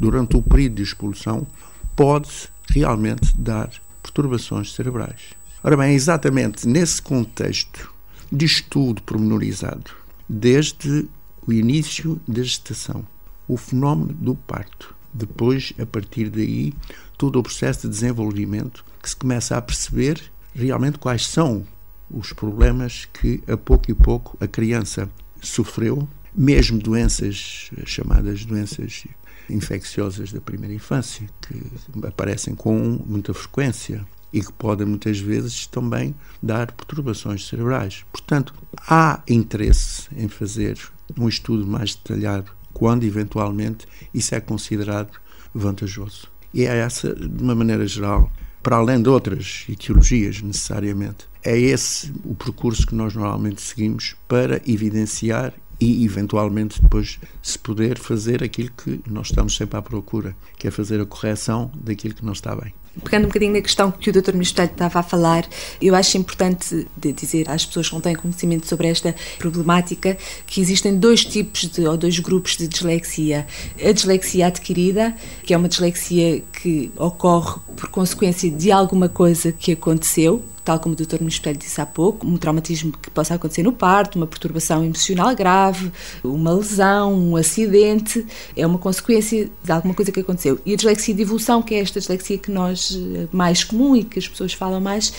durante 0.00 0.34
o 0.34 0.42
período 0.42 0.76
de 0.76 0.82
expulsão, 0.82 1.46
pode 1.94 2.48
realmente 2.70 3.36
dar 3.36 3.70
perturbações 4.02 4.72
cerebrais. 4.72 5.34
Ora 5.62 5.76
bem, 5.76 5.90
é 5.90 5.94
exatamente 5.94 6.66
nesse 6.66 7.02
contexto 7.02 7.94
de 8.30 8.44
estudo 8.44 9.02
pormenorizado, 9.02 9.90
desde 10.28 11.06
o 11.46 11.52
início 11.52 12.20
da 12.26 12.42
gestação, 12.42 13.06
o 13.46 13.56
fenómeno 13.56 14.12
do 14.14 14.34
parto, 14.34 14.94
depois, 15.12 15.72
a 15.78 15.86
partir 15.86 16.28
daí, 16.28 16.74
todo 17.16 17.38
o 17.38 17.42
processo 17.42 17.82
de 17.82 17.88
desenvolvimento 17.88 18.84
que 19.02 19.08
se 19.08 19.16
começa 19.16 19.56
a 19.56 19.62
perceber 19.62 20.20
realmente 20.54 20.98
quais 20.98 21.26
são 21.26 21.66
os 22.10 22.32
problemas 22.32 23.06
que 23.06 23.42
a 23.46 23.56
pouco 23.56 23.90
e 23.90 23.94
pouco 23.94 24.36
a 24.40 24.46
criança 24.46 25.08
sofreu, 25.40 26.08
mesmo 26.34 26.78
doenças 26.78 27.70
chamadas 27.86 28.44
doenças 28.44 29.06
infecciosas 29.48 30.32
da 30.32 30.40
primeira 30.40 30.74
infância, 30.74 31.26
que 31.40 31.62
aparecem 32.06 32.54
com 32.54 33.00
muita 33.06 33.32
frequência 33.32 34.06
e 34.36 34.42
que 34.42 34.52
podem 34.52 34.86
muitas 34.86 35.18
vezes 35.18 35.66
também 35.66 36.14
dar 36.42 36.70
perturbações 36.70 37.48
cerebrais. 37.48 38.04
Portanto, 38.12 38.52
há 38.86 39.22
interesse 39.26 40.08
em 40.14 40.28
fazer 40.28 40.78
um 41.18 41.26
estudo 41.26 41.66
mais 41.66 41.94
detalhado 41.94 42.52
quando 42.74 43.04
eventualmente 43.04 43.86
isso 44.12 44.34
é 44.34 44.40
considerado 44.40 45.18
vantajoso. 45.54 46.28
E 46.52 46.66
é 46.66 46.76
essa, 46.76 47.14
de 47.14 47.42
uma 47.42 47.54
maneira 47.54 47.86
geral, 47.86 48.30
para 48.62 48.76
além 48.76 49.00
de 49.00 49.08
outras 49.08 49.64
etiologias 49.70 50.42
necessariamente, 50.42 51.26
é 51.42 51.58
esse 51.58 52.12
o 52.22 52.34
percurso 52.34 52.86
que 52.86 52.94
nós 52.94 53.14
normalmente 53.14 53.62
seguimos 53.62 54.16
para 54.28 54.60
evidenciar 54.70 55.54
e, 55.80 56.04
eventualmente, 56.04 56.82
depois 56.82 57.18
se 57.40 57.58
poder 57.58 57.98
fazer 57.98 58.44
aquilo 58.44 58.70
que 58.72 59.00
nós 59.06 59.28
estamos 59.28 59.56
sempre 59.56 59.78
à 59.78 59.82
procura, 59.82 60.36
que 60.58 60.68
é 60.68 60.70
fazer 60.70 61.00
a 61.00 61.06
correção 61.06 61.70
daquilo 61.74 62.14
que 62.14 62.24
não 62.24 62.34
está 62.34 62.54
bem. 62.54 62.74
Pegando 63.04 63.24
um 63.24 63.28
bocadinho 63.28 63.52
na 63.52 63.60
questão 63.60 63.90
que 63.90 64.10
o 64.10 64.12
Dr. 64.12 64.32
Ministério 64.32 64.72
estava 64.72 65.00
a 65.00 65.02
falar, 65.02 65.46
eu 65.80 65.94
acho 65.94 66.16
importante 66.16 66.86
dizer 66.96 67.48
às 67.48 67.64
pessoas 67.64 67.88
que 67.88 67.94
não 67.94 68.00
têm 68.00 68.14
conhecimento 68.14 68.66
sobre 68.66 68.88
esta 68.88 69.14
problemática 69.38 70.16
que 70.46 70.60
existem 70.60 70.96
dois 70.96 71.24
tipos 71.24 71.66
de, 71.66 71.86
ou 71.86 71.96
dois 71.96 72.18
grupos 72.18 72.56
de 72.56 72.66
dislexia. 72.66 73.46
A 73.84 73.92
dislexia 73.92 74.46
adquirida, 74.46 75.14
que 75.42 75.52
é 75.52 75.56
uma 75.56 75.68
dislexia 75.68 76.42
que 76.52 76.90
ocorre 76.96 77.60
por 77.76 77.90
consequência 77.90 78.50
de 78.50 78.72
alguma 78.72 79.08
coisa 79.08 79.52
que 79.52 79.72
aconteceu, 79.72 80.42
tal 80.66 80.80
como 80.80 80.94
o 80.94 80.96
Dr. 80.96 81.22
Espelho 81.22 81.56
disse 81.56 81.80
há 81.80 81.86
pouco, 81.86 82.26
um 82.26 82.36
traumatismo 82.36 82.92
que 83.00 83.08
possa 83.08 83.34
acontecer 83.34 83.62
no 83.62 83.72
parto, 83.72 84.16
uma 84.16 84.26
perturbação 84.26 84.84
emocional 84.84 85.34
grave, 85.36 85.92
uma 86.24 86.52
lesão, 86.52 87.14
um 87.14 87.36
acidente, 87.36 88.26
é 88.56 88.66
uma 88.66 88.76
consequência 88.76 89.48
de 89.62 89.72
alguma 89.72 89.94
coisa 89.94 90.10
que 90.10 90.18
aconteceu. 90.18 90.58
E 90.66 90.72
a 90.72 90.76
dislexia 90.76 91.14
de 91.14 91.22
evolução, 91.22 91.62
que 91.62 91.76
é 91.76 91.78
esta 91.78 92.00
dislexia 92.00 92.36
que 92.36 92.50
nós 92.50 92.85
mais 93.32 93.64
comum 93.64 93.96
e 93.96 94.04
que 94.04 94.18
as 94.18 94.28
pessoas 94.28 94.52
falam 94.52 94.80
mais, 94.80 95.12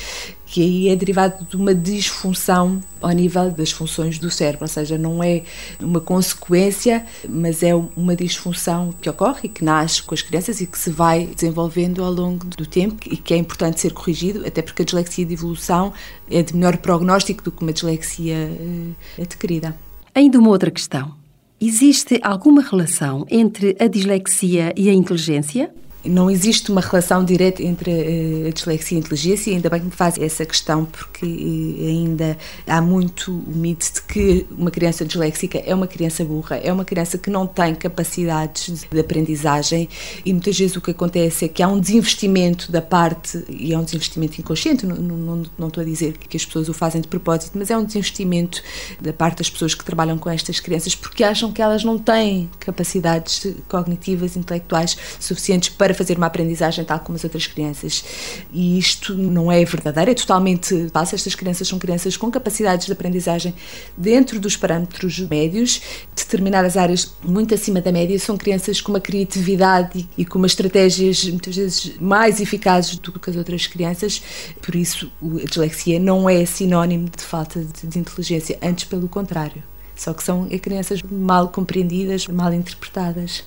que 0.46 0.62
aí 0.62 0.90
é 0.90 0.96
derivado 0.96 1.46
de 1.46 1.56
uma 1.56 1.76
disfunção 1.76 2.82
ao 3.02 3.12
nível 3.12 3.52
das 3.52 3.72
funções 3.72 4.18
do 4.18 4.32
cérebro, 4.32 4.64
ou 4.64 4.68
seja, 4.68 4.98
não 4.98 5.24
é 5.24 5.44
uma 5.80 6.00
consequência, 6.00 7.06
mas 7.28 7.62
é 7.62 7.76
uma 7.76 8.16
disfunção 8.16 8.94
que 9.02 9.10
ocorre 9.10 9.42
e 9.44 9.50
que 9.50 9.64
nasce 9.64 10.02
com 10.02 10.14
as 10.14 10.22
crianças 10.22 10.62
e 10.62 10.68
que 10.68 10.78
se 10.78 10.90
vai 10.90 11.28
desenvolvendo 11.28 12.04
ao 12.04 12.12
longo 12.12 12.46
do 12.46 12.66
tempo 12.66 12.98
e 13.06 13.18
que 13.18 13.34
é 13.34 13.38
importante 13.38 13.82
ser 13.82 13.94
corrigido, 13.94 14.46
até 14.46 14.62
porque 14.62 14.82
a 14.82 14.86
dislexia 14.86 15.26
de 15.26 15.34
evolução 15.34 15.94
é 16.30 16.42
de 16.42 16.56
melhor 16.56 16.78
prognóstico 16.78 17.44
do 17.44 17.52
que 17.52 17.62
uma 17.62 17.74
dislexia 17.74 18.36
eh, 18.36 19.22
adquirida. 19.22 19.76
Ainda 20.16 20.40
uma 20.40 20.50
outra 20.50 20.72
questão. 20.72 21.14
Existe 21.60 22.20
alguma 22.22 22.62
relação 22.62 23.26
entre 23.30 23.76
a 23.80 23.88
dislexia 23.88 24.74
e 24.78 24.90
a 24.90 24.94
inteligência? 24.94 25.72
Não 26.06 26.30
existe 26.30 26.72
uma 26.72 26.82
relação 26.82 27.24
direta 27.24 27.62
entre 27.62 27.92
eh, 27.92 28.48
a 28.48 28.52
dislexia 28.52 28.98
e 28.98 29.02
a 29.02 29.04
inteligência, 29.04 29.52
e 29.52 29.54
ainda 29.56 29.70
bem 29.70 29.80
que 29.80 29.86
me 29.88 29.92
faz 29.92 30.18
essa 30.18 30.46
questão, 30.46 30.86
porque 30.86 31.26
eh, 31.26 31.88
ainda 31.88 32.38
há 32.66 32.82
muito 32.82 33.32
o 33.32 33.56
mito 33.56 33.92
de 33.94 34.02
que 34.04 34.46
uma 34.52 34.72
criança 34.72 35.06
disléxica 35.06 35.58
é 35.66 35.74
uma 35.74 35.88
criança 35.88 36.24
burra, 36.24 36.58
é 36.58 36.72
uma 36.72 36.86
criança 36.86 37.18
que 37.18 37.30
não 37.30 37.46
tem 37.46 37.76
capacidades 37.76 38.86
de 38.90 39.00
aprendizagem, 39.00 39.90
e 40.26 40.32
muitas 40.32 40.58
vezes 40.58 40.76
o 40.76 40.82
que 40.82 40.92
acontece 40.92 41.46
é 41.46 41.48
que 41.48 41.62
há 41.62 41.68
um 41.68 41.80
desinvestimento 41.80 42.72
da 42.72 42.82
parte, 42.82 43.44
e 43.50 43.74
é 43.74 43.78
um 43.78 43.84
desinvestimento 43.84 44.40
inconsciente, 44.40 44.86
não, 44.86 44.96
não, 44.96 45.44
não 45.58 45.68
estou 45.68 45.82
a 45.82 45.86
dizer 45.86 46.18
que 46.18 46.38
as 46.38 46.46
pessoas 46.46 46.70
o 46.70 46.74
fazem 46.74 47.02
de 47.02 47.08
propósito, 47.08 47.58
mas 47.58 47.70
é 47.70 47.78
um 47.78 47.84
desinvestimento 47.84 48.62
da 49.02 49.12
parte 49.12 49.40
das 49.40 49.50
pessoas 49.50 49.74
que 49.74 49.84
trabalham 49.84 50.18
com 50.18 50.30
estas 50.30 50.60
crianças, 50.60 50.96
porque 50.96 51.24
acham 51.24 51.52
que 51.52 51.62
elas 51.62 51.84
não 51.84 51.98
têm 51.98 52.50
capacidades 52.60 53.48
cognitivas, 53.68 54.38
intelectuais 54.38 54.96
suficientes 55.20 55.70
para 55.70 55.87
fazer 55.94 56.18
uma 56.18 56.28
aprendizagem 56.28 56.84
tal 56.84 57.00
como 57.00 57.16
as 57.16 57.24
outras 57.24 57.48
crianças. 57.48 58.04
E 58.52 58.78
isto 58.78 59.14
não 59.14 59.52
é 59.52 59.64
verdadeiro, 59.66 60.12
é 60.12 60.14
totalmente 60.14 60.90
falso. 60.92 61.16
Estas 61.16 61.36
crianças 61.36 61.68
são 61.68 61.80
crianças 61.80 62.18
com 62.18 62.30
capacidades 62.30 62.86
de 62.86 62.92
aprendizagem 62.92 63.54
dentro 63.96 64.40
dos 64.40 64.56
parâmetros 64.56 65.20
médios, 65.20 65.82
determinadas 66.16 66.78
áreas 66.78 67.14
muito 67.24 67.54
acima 67.54 67.82
da 67.82 67.92
média, 67.92 68.18
são 68.20 68.38
crianças 68.38 68.82
com 68.82 68.92
uma 68.92 69.00
criatividade 69.00 70.08
e 70.18 70.26
com 70.26 70.38
umas 70.38 70.52
estratégias 70.52 71.24
muitas 71.26 71.56
vezes 71.56 71.94
mais 72.00 72.40
eficazes 72.40 72.98
do 72.98 73.12
que 73.20 73.30
as 73.30 73.36
outras 73.36 73.68
crianças. 73.68 74.22
Por 74.62 74.76
isso, 74.76 75.12
a 75.22 75.46
dislexia 75.46 76.00
não 76.00 76.30
é 76.30 76.46
sinónimo 76.46 77.10
de 77.16 77.24
falta 77.24 77.66
de 77.84 78.00
inteligência, 78.00 78.58
antes 78.62 78.86
pelo 78.86 79.08
contrário. 79.08 79.64
Só 79.96 80.14
que 80.14 80.24
são 80.24 80.48
crianças 80.62 81.02
mal 81.02 81.50
compreendidas, 81.50 82.28
mal 82.28 82.54
interpretadas. 82.54 83.44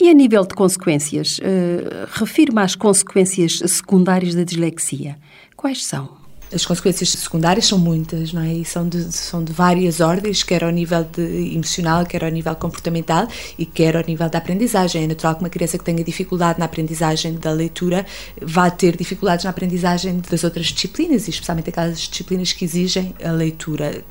E 0.00 0.08
a 0.08 0.14
nível 0.14 0.46
de 0.46 0.54
consequências, 0.54 1.38
uh, 1.38 2.08
refiro-me 2.12 2.62
às 2.62 2.74
consequências 2.74 3.58
secundárias 3.66 4.34
da 4.34 4.44
dislexia. 4.44 5.18
Quais 5.54 5.84
são? 5.84 6.18
As 6.52 6.64
consequências 6.64 7.10
secundárias 7.10 7.66
são 7.66 7.78
muitas, 7.78 8.32
não 8.32 8.42
é? 8.42 8.54
E 8.54 8.64
são 8.64 8.88
de, 8.88 9.12
são 9.12 9.44
de 9.44 9.52
várias 9.52 10.00
ordens, 10.00 10.42
quer 10.42 10.64
ao 10.64 10.70
nível 10.70 11.04
de 11.04 11.54
emocional, 11.54 12.04
quer 12.06 12.24
ao 12.24 12.30
nível 12.30 12.56
comportamental 12.56 13.28
e 13.58 13.66
quer 13.66 13.94
ao 13.94 14.02
nível 14.04 14.28
da 14.28 14.38
aprendizagem. 14.38 15.04
É 15.04 15.06
natural 15.06 15.34
que 15.34 15.42
uma 15.42 15.50
criança 15.50 15.78
que 15.78 15.84
tenha 15.84 16.02
dificuldade 16.02 16.58
na 16.58 16.64
aprendizagem 16.64 17.34
da 17.34 17.52
leitura 17.52 18.04
vá 18.40 18.68
ter 18.70 18.96
dificuldades 18.96 19.44
na 19.44 19.50
aprendizagem 19.50 20.20
das 20.28 20.42
outras 20.42 20.66
disciplinas, 20.66 21.28
e 21.28 21.30
especialmente 21.30 21.68
aquelas 21.68 22.00
disciplinas 22.00 22.52
que 22.52 22.64
exigem 22.64 23.14
a 23.22 23.30
leitura 23.30 24.02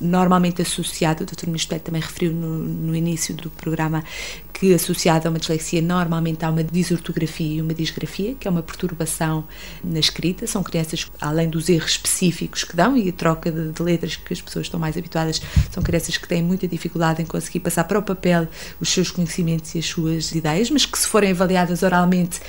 normalmente 0.00 0.60
associado, 0.60 1.22
o 1.22 1.26
Dr. 1.26 1.46
Ministério 1.46 1.82
também 1.82 2.00
referiu 2.00 2.32
no, 2.32 2.58
no, 2.58 2.94
início 2.94 3.34
do 3.34 3.50
programa, 3.50 4.04
que 4.52 4.74
associado 4.74 5.26
a 5.26 5.30
uma 5.30 5.38
dislexia 5.38 5.80
normalmente 5.80 6.44
há 6.44 6.50
uma 6.50 6.62
disortografia 6.62 7.56
e 7.56 7.62
uma 7.62 7.74
disgrafia, 7.74 8.34
que 8.34 8.46
é 8.46 8.50
uma 8.50 8.62
perturbação 8.62 9.44
na 9.82 9.98
escrita. 9.98 10.46
São 10.46 10.62
crianças, 10.62 11.06
além 11.20 11.48
dos 11.48 11.68
erros 11.68 11.92
específicos 11.92 12.64
que 12.64 12.76
dão 12.76 12.96
e 12.96 13.08
a 13.08 13.12
troca 13.12 13.50
de, 13.50 13.72
de 13.72 13.82
letras 13.82 14.16
que 14.16 14.32
as 14.32 14.40
pessoas 14.40 14.66
estão 14.66 14.78
mais 14.78 14.96
habituadas, 14.96 15.40
são 15.70 15.82
crianças 15.82 16.16
que 16.16 16.28
têm 16.28 16.42
muita 16.42 16.68
dificuldade 16.68 17.22
em 17.22 17.26
conseguir 17.26 17.60
passar 17.60 17.84
para 17.84 17.98
o 17.98 18.02
papel 18.02 18.46
os 18.80 18.88
seus 18.88 19.10
conhecimentos 19.10 19.74
e 19.74 19.78
as 19.78 19.86
suas 19.86 20.32
ideias, 20.32 20.70
mas 20.70 20.84
que 20.84 20.98
se 20.98 21.06
forem 21.06 21.30
avaliadas 21.30 21.82
oralmente 21.82 22.40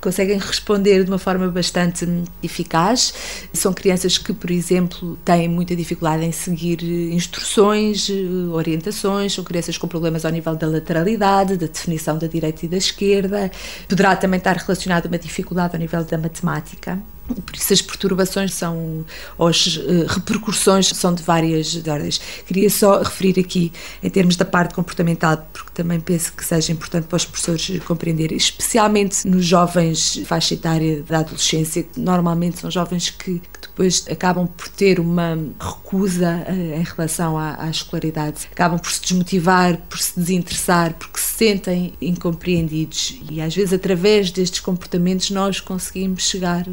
conseguem 0.00 0.38
responder 0.38 1.04
de 1.04 1.10
uma 1.10 1.18
forma 1.18 1.48
bastante 1.48 2.06
eficaz. 2.42 3.12
São 3.52 3.72
crianças 3.72 4.18
que, 4.18 4.32
por 4.32 4.50
exemplo, 4.50 5.18
têm 5.24 5.48
muita 5.48 5.74
dificuldade 5.74 6.24
em 6.24 6.32
seguir 6.32 6.82
instruções, 6.82 8.08
orientações, 8.52 9.32
são 9.34 9.42
crianças 9.42 9.76
com 9.78 9.88
problemas 9.88 10.24
ao 10.24 10.30
nível 10.30 10.54
da 10.54 10.66
lateralidade, 10.66 11.56
da 11.56 11.66
definição 11.66 12.18
da 12.18 12.26
direita 12.26 12.66
e 12.66 12.68
da 12.68 12.76
esquerda. 12.76 13.50
Poderá 13.88 14.14
também 14.16 14.38
estar 14.38 14.56
relacionado 14.56 15.06
a 15.06 15.08
uma 15.08 15.18
dificuldade 15.18 15.74
ao 15.74 15.80
nível 15.80 16.04
da 16.04 16.18
matemática 16.18 17.02
Por 17.26 17.56
isso 17.56 17.72
as 17.72 17.82
perturbações 17.82 18.54
são, 18.54 19.04
ou 19.36 19.48
as 19.48 19.76
uh, 19.76 20.06
repercussões 20.08 20.88
são 20.88 21.12
de 21.14 21.22
várias 21.22 21.74
ordens. 21.86 22.20
Queria 22.46 22.70
só 22.70 23.02
referir 23.02 23.40
aqui, 23.40 23.72
em 24.02 24.08
termos 24.08 24.36
da 24.36 24.44
parte 24.44 24.74
comportamental, 24.74 25.36
porque 25.52 25.70
também 25.74 25.98
penso 25.98 26.32
que 26.32 26.44
seja 26.44 26.72
importante 26.72 27.06
para 27.06 27.16
os 27.16 27.24
professores 27.24 27.82
compreender, 27.84 28.32
especialmente 28.32 29.26
nos 29.26 29.44
jovens 29.44 30.20
faixa 30.26 30.54
etária 30.54 31.02
da 31.02 31.18
adolescência, 31.18 31.82
que 31.82 31.98
normalmente 32.00 32.58
são 32.58 32.70
jovens 32.70 33.10
que, 33.10 33.40
que 33.40 33.55
depois 33.68 34.04
acabam 34.10 34.46
por 34.46 34.68
ter 34.68 35.00
uma 35.00 35.38
recusa 35.58 36.44
uh, 36.48 36.80
em 36.80 36.82
relação 36.82 37.36
à, 37.36 37.62
à 37.62 37.70
escolaridade, 37.70 38.48
acabam 38.50 38.78
por 38.78 38.90
se 38.90 39.00
desmotivar, 39.02 39.78
por 39.88 39.98
se 39.98 40.18
desinteressar, 40.18 40.94
porque 40.94 41.18
se 41.18 41.34
sentem 41.34 41.92
incompreendidos 42.00 43.20
e 43.30 43.40
às 43.40 43.54
vezes 43.54 43.72
através 43.72 44.30
destes 44.30 44.60
comportamentos 44.60 45.30
nós 45.30 45.60
conseguimos 45.60 46.22
chegar 46.22 46.66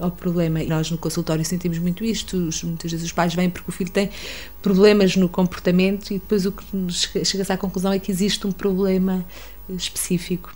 ao 0.00 0.10
problema. 0.10 0.62
E 0.62 0.66
nós 0.66 0.90
no 0.90 0.98
consultório 0.98 1.44
sentimos 1.44 1.78
muito 1.78 2.04
isto. 2.04 2.36
Muitas 2.64 2.90
vezes 2.90 3.06
os 3.06 3.12
pais 3.12 3.34
vêm 3.34 3.48
porque 3.48 3.70
o 3.70 3.72
filho 3.72 3.90
tem 3.90 4.10
problemas 4.60 5.16
no 5.16 5.28
comportamento 5.28 6.10
e 6.10 6.18
depois 6.18 6.46
o 6.46 6.52
que 6.52 7.24
chega-se 7.24 7.52
à 7.52 7.56
conclusão 7.56 7.92
é 7.92 7.98
que 7.98 8.10
existe 8.10 8.46
um 8.46 8.52
problema 8.52 9.24
específico. 9.68 10.54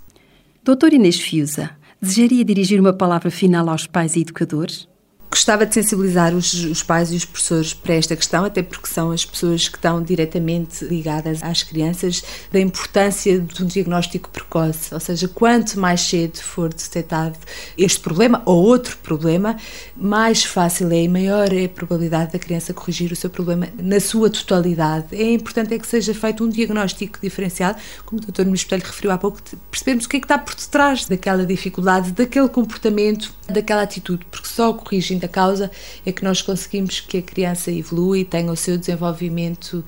Doutor 0.62 0.92
Inês 0.92 1.20
Fiusa, 1.20 1.70
desejaria 2.01 2.44
dirigir 2.44 2.81
uma 2.81 2.92
palavra 2.92 3.31
final 3.31 3.68
aos 3.68 3.87
pais 3.87 4.16
e 4.16 4.20
educadores? 4.20 4.88
Gostava 5.37 5.66
de 5.66 5.75
sensibilizar 5.75 6.35
os, 6.35 6.55
os, 6.64 6.83
pais 6.83 7.12
e 7.12 7.14
os 7.14 7.27
professores 7.27 7.75
para 7.75 7.92
esta 7.92 8.16
questão, 8.16 8.46
até 8.46 8.62
porque 8.62 8.87
são 8.87 9.11
as 9.11 9.22
pessoas 9.22 9.68
que 9.68 9.77
estão 9.77 10.03
diretamente 10.03 10.83
ligadas 10.83 11.42
às 11.42 11.62
crianças, 11.62 12.25
da 12.51 12.59
importância 12.59 13.38
de 13.38 13.62
um 13.62 13.66
diagnóstico 13.66 14.31
precoce, 14.31 14.94
ou 14.94 14.99
seja, 14.99 15.29
quanto 15.29 15.79
mais 15.79 16.01
cedo 16.01 16.38
for 16.38 16.70
detectado 16.70 17.37
este 17.77 18.01
problema 18.01 18.40
ou 18.46 18.64
outro 18.64 18.96
problema, 19.03 19.59
mais 19.94 20.42
fácil 20.42 20.90
é 20.90 21.03
e 21.03 21.09
maior 21.09 21.53
é 21.53 21.66
a 21.66 21.68
probabilidade 21.68 22.33
da 22.33 22.38
criança 22.38 22.72
corrigir 22.72 23.12
o 23.12 23.16
seu 23.16 23.29
problema 23.29 23.68
na 23.79 24.01
sua 24.01 24.31
totalidade. 24.31 25.14
É 25.14 25.33
importante 25.35 25.75
é 25.75 25.79
que 25.79 25.87
seja 25.87 26.14
feito 26.14 26.44
um 26.44 26.49
diagnóstico 26.49 27.18
diferenciado, 27.20 27.79
como 28.07 28.22
o 28.22 28.25
Dr. 28.25 28.44
Nuno 28.44 28.55
Espelho 28.55 28.83
referiu 28.83 29.11
há 29.11 29.18
pouco, 29.18 29.38
percebemos 29.70 30.07
o 30.07 30.09
que 30.09 30.16
é 30.16 30.20
que 30.20 30.25
está 30.25 30.38
por 30.38 30.55
detrás 30.55 31.05
daquela 31.05 31.44
dificuldade, 31.44 32.12
daquele 32.12 32.49
comportamento, 32.49 33.35
daquela 33.46 33.83
atitude, 33.83 34.25
porque 34.31 34.49
só 34.49 34.72
corrigindo 34.72 35.25
a 35.26 35.28
causa 35.28 35.70
é 36.04 36.12
que 36.12 36.24
nós 36.24 36.40
conseguimos 36.40 37.00
que 37.00 37.18
a 37.18 37.22
criança 37.22 37.70
evolua 37.70 38.18
e 38.18 38.24
tenha 38.24 38.50
o 38.50 38.56
seu 38.56 38.78
desenvolvimento 38.78 39.84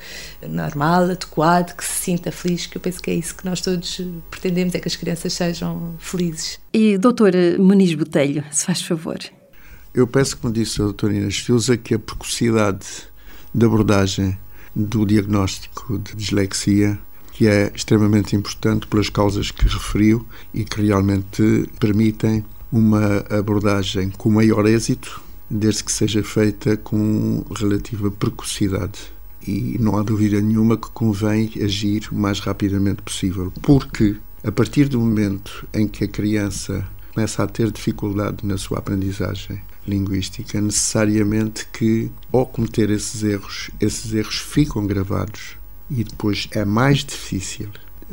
normal, 0.47 1.05
adequado, 1.05 1.75
que 1.77 1.85
se 1.85 2.05
sinta 2.05 2.31
feliz, 2.31 2.67
que 2.67 2.77
eu 2.77 2.81
penso 2.81 3.01
que 3.01 3.11
é 3.11 3.15
isso 3.15 3.35
que 3.35 3.45
nós 3.45 3.61
todos 3.61 4.01
pretendemos, 4.31 4.75
é 4.75 4.81
que 4.81 4.89
as 4.89 4.97
crianças 4.97 5.33
sejam 5.33 5.95
felizes. 5.99 6.61
E 6.73 6.99
doutora 6.99 7.57
Muniz 7.59 7.95
Botelho, 7.95 8.45
se 8.51 8.67
faz 8.67 8.83
favor. 8.83 9.19
Eu 9.95 10.07
peço, 10.07 10.37
como 10.37 10.53
disse 10.53 10.81
a 10.81 10.85
doutora 10.85 11.15
Inês 11.15 11.39
Fiusa, 11.39 11.77
que 11.77 11.95
a 11.95 11.99
precocidade 11.99 12.87
da 13.55 13.67
abordagem 13.67 14.39
do 14.77 15.05
diagnóstico 15.07 15.99
de 15.99 16.15
dislexia 16.15 16.99
que 17.39 17.47
é 17.47 17.71
extremamente 17.73 18.35
importante 18.35 18.89
pelas 18.89 19.09
causas 19.09 19.53
que 19.53 19.63
referiu 19.63 20.27
e 20.53 20.65
que 20.65 20.83
realmente 20.83 21.71
permitem 21.79 22.45
uma 22.73 23.19
abordagem 23.31 24.11
com 24.11 24.29
maior 24.29 24.67
êxito 24.67 25.23
desde 25.51 25.85
que 25.85 25.93
seja 25.93 26.23
feita 26.23 26.77
com 26.77 27.45
relativa 27.57 28.11
precocidade. 28.11 28.99
E 29.47 29.77
não 29.79 29.97
há 29.97 30.03
dúvida 30.03 30.41
nenhuma 30.41 30.77
que 30.77 30.91
convém 30.91 31.51
agir 31.63 32.09
o 32.13 32.15
mais 32.15 32.41
rapidamente 32.41 33.03
possível, 33.03 33.53
porque 33.63 34.17
a 34.45 34.53
partir 34.53 34.89
do 34.89 35.01
momento 35.01 35.67
em 35.73 35.89
que 35.89 36.05
a 36.05 36.09
criança 36.09 36.87
começa 37.15 37.43
a 37.43 37.47
ter 37.47 37.71
dificuldade 37.71 38.47
na 38.47 38.59
sua 38.59 38.79
aprendizagem 38.79 39.61
linguística, 39.87 40.61
necessariamente 40.61 41.67
que, 41.73 42.11
ao 42.31 42.47
cometer 42.47 42.91
esses 42.91 43.23
erros, 43.23 43.71
esses 43.81 44.13
erros 44.13 44.39
ficam 44.39 44.87
gravados 44.87 45.57
e 45.91 46.05
depois 46.05 46.49
é 46.51 46.65
mais 46.65 47.05
difícil 47.05 47.71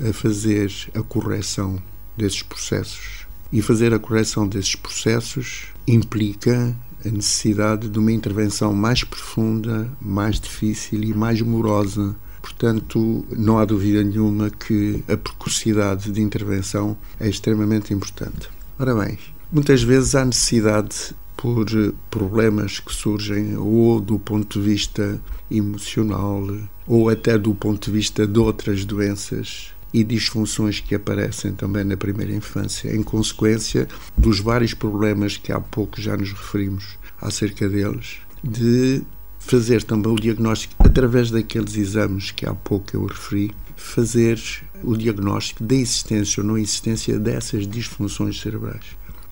a 0.07 0.13
fazer 0.13 0.71
a 0.93 1.01
correção 1.01 1.81
desses 2.17 2.41
processos. 2.41 3.25
E 3.51 3.61
fazer 3.61 3.93
a 3.93 3.99
correção 3.99 4.47
desses 4.47 4.75
processos 4.75 5.67
implica 5.87 6.75
a 7.05 7.09
necessidade 7.09 7.87
de 7.87 7.99
uma 7.99 8.11
intervenção 8.11 8.73
mais 8.73 9.03
profunda, 9.03 9.89
mais 10.01 10.39
difícil 10.39 11.03
e 11.03 11.13
mais 11.13 11.41
morosa. 11.41 12.15
Portanto, 12.41 13.25
não 13.31 13.57
há 13.57 13.65
dúvida 13.65 14.03
nenhuma 14.03 14.49
que 14.49 15.03
a 15.07 15.15
precocidade 15.15 16.11
de 16.11 16.21
intervenção 16.21 16.97
é 17.19 17.27
extremamente 17.27 17.93
importante. 17.93 18.49
Ora 18.79 18.95
bem, 18.95 19.17
muitas 19.51 19.83
vezes 19.83 20.15
há 20.15 20.25
necessidade 20.25 21.15
por 21.37 21.65
problemas 22.09 22.79
que 22.79 22.93
surgem 22.93 23.57
ou 23.57 23.99
do 23.99 24.17
ponto 24.17 24.59
de 24.59 24.65
vista 24.65 25.19
emocional 25.51 26.47
ou 26.87 27.09
até 27.09 27.37
do 27.37 27.53
ponto 27.53 27.85
de 27.85 27.91
vista 27.91 28.25
de 28.25 28.39
outras 28.39 28.85
doenças 28.85 29.74
e 29.95 30.03
disfunções 30.03 30.81
que 30.81 30.93
aparecem 30.93 31.53
também 31.53 31.85
na 31.85 31.95
primeira 31.95 32.33
infância, 32.33 32.93
em 32.93 33.01
consequência 33.01 33.87
dos 34.17 34.41
vários 34.41 34.73
problemas 34.73 35.37
que 35.37 35.53
há 35.53 35.59
pouco 35.61 36.01
já 36.01 36.17
nos 36.17 36.33
referimos 36.33 36.97
acerca 37.21 37.69
deles, 37.69 38.17
de 38.43 39.01
fazer 39.39 39.83
também 39.83 40.11
o 40.11 40.19
diagnóstico 40.19 40.75
através 40.79 41.31
daqueles 41.31 41.77
exames 41.77 42.29
que 42.29 42.45
há 42.45 42.53
pouco 42.53 42.87
eu 42.93 43.05
referi, 43.05 43.51
fazer 43.77 44.37
o 44.83 44.97
diagnóstico 44.97 45.63
da 45.63 45.75
existência 45.75 46.43
ou 46.43 46.47
não 46.47 46.57
existência 46.57 47.17
dessas 47.17 47.65
disfunções 47.65 48.41
cerebrais. 48.41 48.83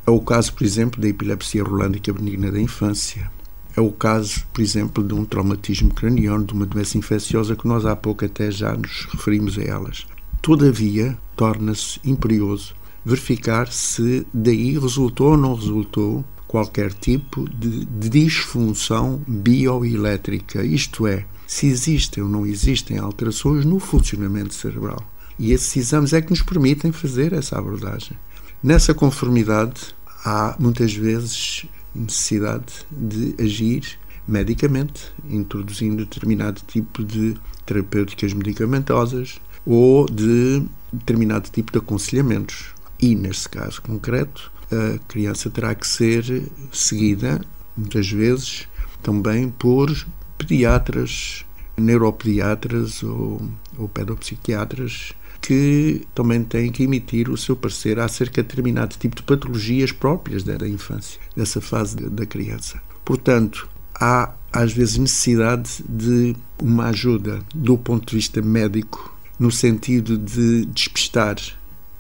É 0.08 0.12
o 0.12 0.22
caso, 0.22 0.54
por 0.54 0.64
exemplo, 0.64 1.02
da 1.02 1.10
epilepsia 1.10 1.62
rolândica 1.62 2.14
benigna 2.14 2.50
da 2.50 2.60
infância. 2.62 3.30
É 3.76 3.82
o 3.82 3.92
caso, 3.92 4.46
por 4.54 4.62
exemplo, 4.62 5.04
de 5.04 5.14
um 5.14 5.26
traumatismo 5.26 5.94
craniano, 5.94 6.46
de 6.46 6.54
uma 6.54 6.66
doença 6.66 6.98
infecciosa 6.98 7.54
que 7.54 7.68
nós 7.68 7.86
há 7.86 7.98
pouco 7.98 8.24
até 8.24 8.50
já 8.50 8.74
nos 8.74 9.08
referimos 9.12 9.58
a 9.58 9.64
elas. 9.64 10.06
Todavia, 10.44 11.18
torna-se 11.38 12.02
imperioso 12.04 12.76
verificar 13.06 13.72
se 13.72 14.28
daí 14.34 14.78
resultou 14.78 15.32
ou 15.32 15.38
não 15.38 15.56
resultou 15.56 16.26
qualquer 16.46 16.92
tipo 16.92 17.50
de 17.50 17.86
disfunção 18.10 19.24
bioelétrica, 19.26 20.62
isto 20.62 21.08
é, 21.08 21.26
se 21.48 21.68
existem 21.68 22.22
ou 22.22 22.28
não 22.30 22.46
existem 22.46 22.98
alterações 22.98 23.64
no 23.64 23.80
funcionamento 23.80 24.54
cerebral. 24.54 25.02
E 25.40 25.54
esses 25.54 25.78
exames 25.78 26.12
é 26.12 26.22
que 26.22 26.32
nos 26.32 26.42
permitem 26.42 26.92
fazer 26.92 27.32
essa 27.32 27.58
abordagem. 27.58 28.18
Nessa 28.62 28.94
conformidade, 28.94 29.96
há 30.26 30.58
muitas 30.60 30.94
vezes 30.94 31.66
necessidade 31.96 32.86
de 32.92 33.34
agir 33.42 33.98
medicamente, 34.28 35.06
introduzindo 35.30 36.04
determinado 36.04 36.60
tipo 36.68 37.02
de 37.02 37.34
terapêuticas 37.66 38.34
medicamentosas, 38.34 39.40
ou 39.66 40.06
de 40.06 40.64
determinado 40.92 41.50
tipo 41.50 41.72
de 41.72 41.80
aconselhamentos. 41.80 42.74
E, 43.00 43.16
neste 43.16 43.50
caso 43.50 43.82
concreto, 43.82 44.52
a 44.72 44.98
criança 45.08 45.50
terá 45.50 45.76
que 45.76 45.88
ser 45.88 46.44
seguida, 46.72 47.42
muitas 47.76 48.10
vezes, 48.10 48.68
também 49.02 49.50
por 49.50 49.92
pediatras, 50.38 51.46
neuropediatras 51.78 53.04
ou, 53.04 53.42
ou 53.78 53.90
pedopsiquiatras 53.90 55.14
que 55.42 56.08
também 56.16 56.42
têm 56.42 56.72
que 56.72 56.84
emitir 56.84 57.30
o 57.30 57.36
seu 57.36 57.54
parecer 57.54 58.00
acerca 58.00 58.42
de 58.42 58.48
determinado 58.48 58.96
tipo 58.98 59.18
de 59.18 59.24
patologias 59.24 59.92
próprias 59.92 60.42
da 60.42 60.68
infância, 60.68 61.20
dessa 61.36 61.60
fase 61.60 61.98
da 61.98 62.26
criança. 62.26 62.82
Portanto, 63.04 63.68
há 63.94 64.32
às 64.54 64.72
vezes 64.72 64.98
necessidade 64.98 65.84
de 65.88 66.34
uma 66.62 66.86
ajuda 66.86 67.42
do 67.54 67.78
ponto 67.78 68.08
de 68.08 68.16
vista 68.16 68.42
médico 68.42 69.13
no 69.40 69.52
sentido 69.52 70.18
de 70.18 70.66
despistar 70.66 71.38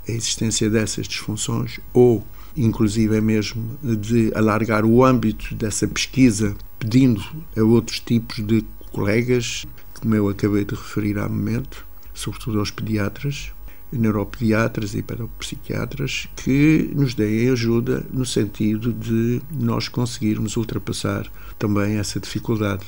a 0.07 0.11
existência 0.11 0.69
dessas 0.69 1.07
disfunções 1.07 1.79
ou, 1.93 2.25
inclusive, 2.55 3.15
é 3.15 3.21
mesmo 3.21 3.77
de 3.81 4.31
alargar 4.35 4.85
o 4.85 5.03
âmbito 5.03 5.55
dessa 5.55 5.87
pesquisa, 5.87 6.55
pedindo 6.77 7.23
a 7.55 7.61
outros 7.61 7.99
tipos 7.99 8.45
de 8.45 8.63
colegas, 8.91 9.65
como 9.99 10.15
eu 10.15 10.29
acabei 10.29 10.65
de 10.65 10.75
referir 10.75 11.17
há 11.17 11.27
momento, 11.27 11.85
sobretudo 12.13 12.59
aos 12.59 12.69
pediatras, 12.69 13.51
neuropediatras 13.91 14.95
e 14.95 15.01
pedopsiquiatras, 15.01 16.27
que 16.35 16.91
nos 16.95 17.13
deem 17.13 17.49
ajuda 17.49 18.05
no 18.11 18.25
sentido 18.25 18.91
de 18.91 19.41
nós 19.51 19.87
conseguirmos 19.87 20.57
ultrapassar 20.57 21.31
também 21.57 21.97
essa 21.97 22.19
dificuldade. 22.19 22.85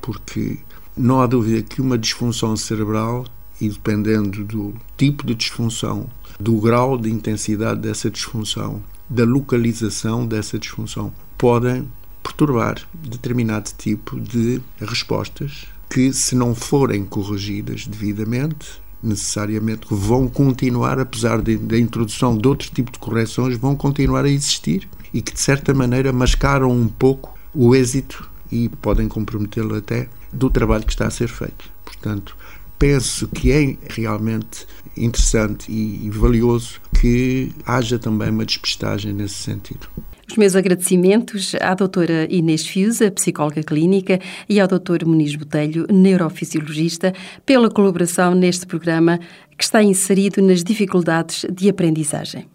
Porque 0.00 0.58
não 0.96 1.20
há 1.20 1.26
dúvida 1.26 1.62
que 1.62 1.80
uma 1.80 1.96
disfunção 1.96 2.56
cerebral 2.56 3.24
e 3.60 3.68
dependendo 3.68 4.44
do 4.44 4.74
tipo 4.96 5.26
de 5.26 5.34
disfunção, 5.34 6.08
do 6.38 6.60
grau 6.60 6.96
de 6.96 7.10
intensidade 7.10 7.80
dessa 7.80 8.10
disfunção, 8.10 8.82
da 9.08 9.24
localização 9.24 10.26
dessa 10.26 10.58
disfunção, 10.58 11.12
podem 11.36 11.88
perturbar 12.22 12.76
determinado 12.94 13.70
tipo 13.76 14.20
de 14.20 14.60
respostas 14.80 15.66
que, 15.88 16.12
se 16.12 16.34
não 16.34 16.54
forem 16.54 17.04
corrigidas 17.04 17.86
devidamente 17.86 18.80
necessariamente 19.02 19.86
vão 19.90 20.28
continuar, 20.28 20.98
apesar 20.98 21.40
da 21.40 21.78
introdução 21.78 22.36
de 22.36 22.46
outro 22.48 22.68
tipo 22.70 22.90
de 22.90 22.98
correções, 22.98 23.56
vão 23.56 23.76
continuar 23.76 24.24
a 24.24 24.28
existir 24.28 24.88
e 25.12 25.22
que 25.22 25.32
de 25.32 25.40
certa 25.40 25.72
maneira 25.72 26.12
mascaram 26.12 26.70
um 26.70 26.88
pouco 26.88 27.38
o 27.54 27.74
êxito 27.74 28.28
e 28.50 28.68
podem 28.68 29.08
comprometê-lo 29.08 29.76
até 29.76 30.08
do 30.32 30.50
trabalho 30.50 30.84
que 30.84 30.92
está 30.92 31.06
a 31.06 31.10
ser 31.10 31.28
feito. 31.28 31.70
Portanto, 31.84 32.36
penso 32.78 33.28
que 33.28 33.50
é 33.50 33.76
realmente 33.90 34.66
interessante 34.96 35.70
e 35.70 36.08
valioso 36.10 36.80
que 37.00 37.52
haja 37.64 37.98
também 37.98 38.30
uma 38.30 38.44
despistagem 38.44 39.12
nesse 39.12 39.34
sentido. 39.34 39.88
Os 40.30 40.36
meus 40.36 40.54
agradecimentos 40.54 41.54
à 41.60 41.74
doutora 41.74 42.26
Inês 42.30 42.66
Fiusa, 42.66 43.10
psicóloga 43.10 43.62
clínica, 43.62 44.20
e 44.46 44.60
ao 44.60 44.68
doutor 44.68 45.02
Muniz 45.06 45.34
Botelho, 45.34 45.86
neurofisiologista, 45.90 47.14
pela 47.46 47.70
colaboração 47.70 48.34
neste 48.34 48.66
programa 48.66 49.18
que 49.56 49.64
está 49.64 49.82
inserido 49.82 50.42
nas 50.42 50.62
dificuldades 50.62 51.46
de 51.50 51.70
aprendizagem. 51.70 52.46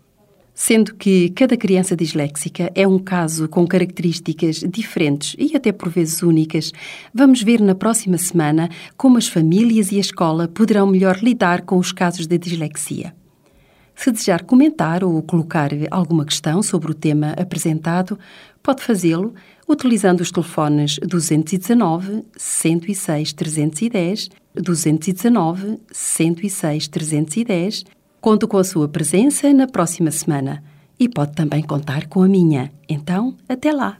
Sendo 0.55 0.93
que 0.93 1.29
cada 1.29 1.57
criança 1.57 1.95
disléxica 1.95 2.71
é 2.75 2.87
um 2.87 2.99
caso 2.99 3.47
com 3.49 3.65
características 3.65 4.57
diferentes 4.57 5.35
e 5.39 5.55
até 5.57 5.71
por 5.71 5.89
vezes 5.89 6.21
únicas, 6.21 6.71
vamos 7.13 7.41
ver 7.41 7.59
na 7.59 7.73
próxima 7.73 8.19
semana 8.19 8.69
como 8.95 9.17
as 9.17 9.27
famílias 9.27 9.91
e 9.91 9.97
a 9.97 10.01
escola 10.01 10.47
poderão 10.47 10.85
melhor 10.85 11.17
lidar 11.23 11.63
com 11.63 11.77
os 11.77 11.91
casos 11.91 12.27
de 12.27 12.37
dislexia. 12.37 13.15
Se 13.95 14.11
desejar 14.11 14.43
comentar 14.43 15.03
ou 15.03 15.21
colocar 15.21 15.69
alguma 15.89 16.25
questão 16.25 16.61
sobre 16.61 16.91
o 16.91 16.95
tema 16.95 17.31
apresentado, 17.31 18.17
pode 18.61 18.83
fazê-lo 18.83 19.33
utilizando 19.67 20.21
os 20.21 20.31
telefones 20.31 20.99
219 20.99 22.23
106 22.35 23.33
310, 23.33 24.29
219 24.55 25.79
106 25.91 26.87
310. 26.87 27.85
Conto 28.23 28.47
com 28.47 28.57
a 28.57 28.63
sua 28.63 28.87
presença 28.87 29.53
na 29.53 29.67
próxima 29.67 30.09
semana 30.09 30.63
e 30.97 31.09
pode 31.09 31.33
também 31.33 31.61
contar 31.61 32.07
com 32.07 32.23
a 32.23 32.27
minha. 32.29 32.71
Então, 32.87 33.35
até 33.49 33.73
lá! 33.73 33.97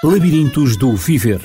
Labirintos 0.00 0.76
do 0.76 0.94
Viver 0.94 1.40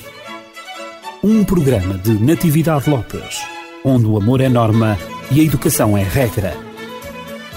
Um 1.24 1.42
programa 1.44 1.98
de 1.98 2.12
Natividade 2.12 2.88
Lopes, 2.88 3.42
onde 3.84 4.06
o 4.06 4.16
amor 4.16 4.40
é 4.40 4.48
norma 4.48 4.96
e 5.32 5.40
a 5.40 5.42
educação 5.42 5.98
é 5.98 6.04
regra. 6.04 6.56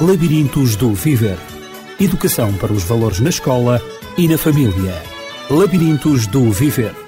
Labirintos 0.02 0.76
do 0.76 0.96
Viver. 0.96 1.38
Educação 2.00 2.52
para 2.56 2.74
os 2.74 2.84
valores 2.84 3.20
na 3.20 3.30
escola 3.30 3.80
e 4.18 4.28
na 4.28 4.40
família. 4.40 4.96
Labirintos 5.52 6.26
do 6.26 6.52
Viver. 6.52 7.07